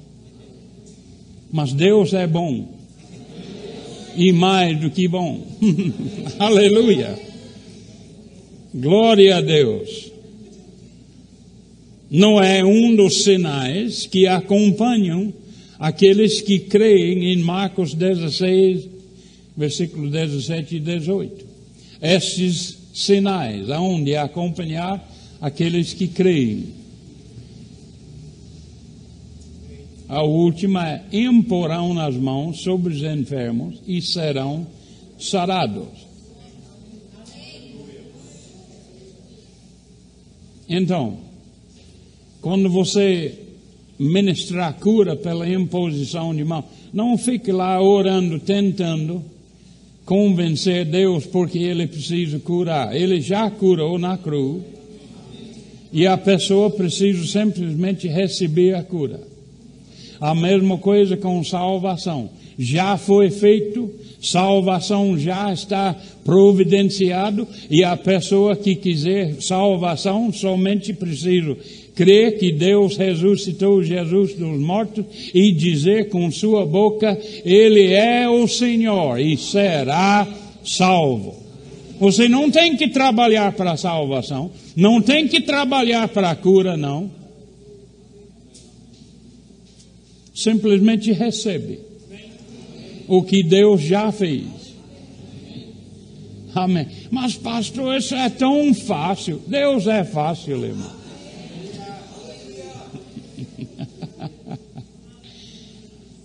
Mas 1.52 1.72
Deus 1.72 2.14
é 2.14 2.26
bom. 2.26 2.68
E 4.16 4.32
mais 4.32 4.80
do 4.80 4.90
que 4.90 5.08
bom. 5.08 5.46
Aleluia. 6.40 7.16
Glória 8.74 9.38
a 9.38 9.42
Deus. 9.42 10.12
Não 12.10 12.42
é 12.42 12.66
um 12.66 12.96
dos 12.96 13.24
sinais 13.24 14.08
que 14.08 14.26
acompanham 14.26 15.32
aqueles 15.80 16.42
que 16.42 16.60
creem 16.60 17.34
em 17.34 17.38
Marcos 17.38 17.94
16, 17.94 18.88
versículos 19.56 20.12
17 20.12 20.78
e 20.78 20.80
18. 20.80 21.46
Estes 22.02 22.78
sinais, 22.94 23.70
aonde 23.70 24.16
acompanhar 24.16 25.12
aqueles 25.42 25.94
que 25.94 26.08
creem. 26.08 26.86
A 30.08 30.22
última 30.22 30.88
é: 30.88 31.04
imporão 31.12 31.94
nas 31.94 32.16
mãos 32.16 32.62
sobre 32.62 32.94
os 32.94 33.02
enfermos 33.02 33.82
e 33.88 34.02
serão 34.02 34.68
sarados. 35.20 36.06
Então, 40.68 41.20
quando 42.42 42.70
você 42.70 43.45
ministrar 43.98 44.74
cura 44.76 45.16
pela 45.16 45.48
imposição 45.50 46.36
de 46.36 46.44
mão. 46.44 46.64
Não 46.94 47.18
fique 47.18 47.52
lá 47.52 47.82
orando, 47.82 48.40
tentando 48.40 49.24
convencer 50.06 50.86
Deus 50.86 51.26
porque 51.26 51.58
Ele 51.60 51.88
precisa 51.88 52.40
curar. 52.40 52.96
Ele 52.96 53.20
já 53.20 53.50
curou 53.50 53.98
na 53.98 54.18
cruz. 54.18 54.62
E 55.92 56.06
a 56.06 56.18
pessoa 56.18 56.70
precisa 56.70 57.26
simplesmente 57.26 58.08
receber 58.08 58.76
a 58.76 58.84
cura. 58.84 59.22
A 60.20 60.36
mesma 60.36 60.78
coisa 60.78 61.16
com 61.16 61.44
salvação. 61.44 62.30
Já 62.58 62.98
foi 62.98 63.30
feito, 63.30 63.94
salvação 64.22 65.18
já 65.18 65.52
está 65.52 65.96
providenciado 66.24 67.48
e 67.70 67.84
a 67.84 67.96
pessoa 67.98 68.56
que 68.56 68.76
quiser 68.76 69.42
salvação 69.42 70.32
somente 70.32 70.94
precisa 70.94 71.56
crer 71.96 72.38
que 72.38 72.52
Deus 72.52 72.98
ressuscitou 72.98 73.82
Jesus 73.82 74.34
dos 74.34 74.60
mortos 74.60 75.06
e 75.34 75.52
dizer 75.52 76.10
com 76.10 76.30
sua 76.30 76.66
boca, 76.66 77.18
Ele 77.44 77.94
é 77.94 78.30
o 78.30 78.48
Senhor 78.48 79.20
e 79.20 79.38
será 79.38 80.28
salvo. 80.64 81.44
Você 82.00 82.28
não 82.28 82.52
tem 82.52 82.76
que 82.76 82.90
trabalhar 82.90 83.54
para 83.54 83.72
a 83.72 83.78
salvação, 83.78 84.52
não 84.76 85.02
tem 85.02 85.28
que 85.28 85.40
trabalhar 85.40 86.10
para 86.10 86.32
a 86.32 86.36
cura, 86.36 86.76
não. 86.76 87.10
Simplesmente 90.34 91.14
recebe 91.14 91.80
o 93.08 93.24
que 93.24 93.42
Deus 93.42 93.82
já 93.82 94.12
fez. 94.12 94.44
Amém. 96.54 96.88
Mas, 97.12 97.36
pastor, 97.36 97.98
isso 97.98 98.16
é 98.16 98.30
tão 98.30 98.74
fácil. 98.74 99.42
Deus 99.48 99.88
é 99.88 100.04
fácil, 100.04 100.66
irmão. 100.66 101.06
É, 103.58 103.78
é, 103.78 104.28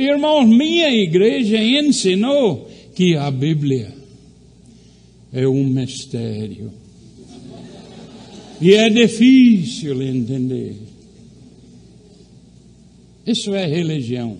irmãos, 0.00 0.46
minha 0.46 0.90
igreja 0.90 1.62
ensinou 1.62 2.70
que 2.94 3.16
a 3.16 3.30
Bíblia 3.30 3.92
é 5.32 5.46
um 5.48 5.64
mistério. 5.64 6.72
E 8.60 8.74
é 8.74 8.88
difícil 8.88 10.00
entender. 10.02 10.76
Isso 13.26 13.54
é 13.54 13.66
religião. 13.66 14.38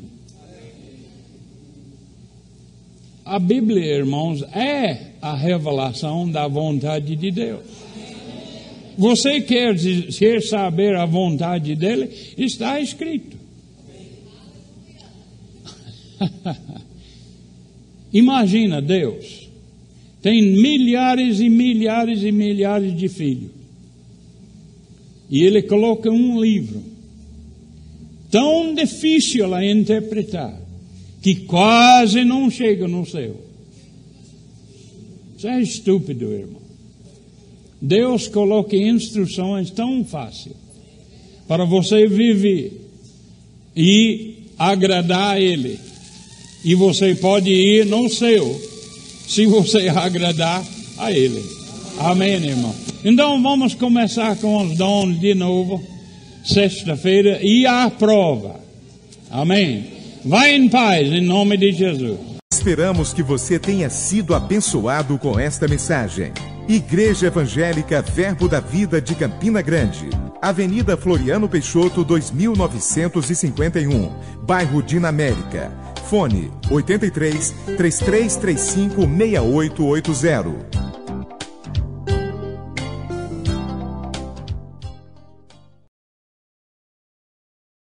A 3.24 3.38
Bíblia, 3.38 3.84
irmãos, 3.84 4.42
é 4.54 5.14
a 5.20 5.34
revelação 5.34 6.30
da 6.30 6.46
vontade 6.46 7.16
de 7.16 7.30
Deus. 7.30 7.62
Você 8.96 9.40
quer, 9.40 9.74
quer 9.76 10.42
saber 10.42 10.94
a 10.94 11.06
vontade 11.06 11.74
dele? 11.74 12.10
Está 12.36 12.78
escrito. 12.80 13.43
Imagina 18.12 18.80
Deus 18.80 19.44
tem 20.24 20.40
milhares 20.40 21.38
e 21.38 21.50
milhares 21.50 22.22
e 22.22 22.32
milhares 22.32 22.96
de 22.96 23.10
filhos. 23.10 23.50
E 25.28 25.42
ele 25.42 25.60
coloca 25.60 26.10
um 26.10 26.40
livro 26.40 26.82
tão 28.30 28.74
difícil 28.74 29.54
a 29.54 29.62
interpretar 29.62 30.58
que 31.20 31.36
quase 31.36 32.24
não 32.24 32.50
chega 32.50 32.88
no 32.88 33.04
céu. 33.04 33.36
Isso 35.36 35.46
é 35.46 35.60
estúpido, 35.60 36.32
irmão. 36.32 36.62
Deus 37.78 38.26
coloca 38.26 38.74
instruções 38.74 39.70
tão 39.70 40.06
fáceis 40.06 40.56
para 41.46 41.66
você 41.66 42.06
viver 42.06 42.80
e 43.76 44.36
agradar 44.58 45.32
a 45.32 45.40
Ele. 45.40 45.78
E 46.64 46.74
você 46.74 47.14
pode 47.14 47.50
ir 47.50 47.84
no 47.84 48.08
céu 48.08 48.58
se 49.28 49.46
você 49.46 49.88
agradar 49.94 50.64
a 50.98 51.12
Ele. 51.12 51.44
Amém, 51.98 52.44
irmão? 52.44 52.74
Então 53.04 53.40
vamos 53.42 53.74
começar 53.74 54.36
com 54.36 54.64
os 54.64 54.76
dons 54.76 55.20
de 55.20 55.34
novo, 55.34 55.82
sexta-feira, 56.44 57.38
e 57.42 57.66
a 57.66 57.90
prova. 57.90 58.58
Amém. 59.30 59.92
Vai 60.24 60.54
em 60.54 60.68
paz, 60.68 61.12
em 61.12 61.20
nome 61.20 61.58
de 61.58 61.72
Jesus. 61.72 62.18
Esperamos 62.50 63.12
que 63.12 63.22
você 63.22 63.58
tenha 63.58 63.90
sido 63.90 64.34
abençoado 64.34 65.18
com 65.18 65.38
esta 65.38 65.68
mensagem. 65.68 66.32
Igreja 66.66 67.26
Evangélica 67.26 68.00
Verbo 68.00 68.48
da 68.48 68.60
Vida 68.60 69.02
de 69.02 69.14
Campina 69.14 69.60
Grande. 69.60 70.08
Avenida 70.40 70.96
Floriano 70.96 71.46
Peixoto, 71.46 72.02
2951, 72.02 74.10
bairro 74.46 74.82
Dinamérica. 74.82 75.70
Fone 76.04 76.50
83 76.70 77.76
3335 77.76 78.56
6880. 78.56 80.93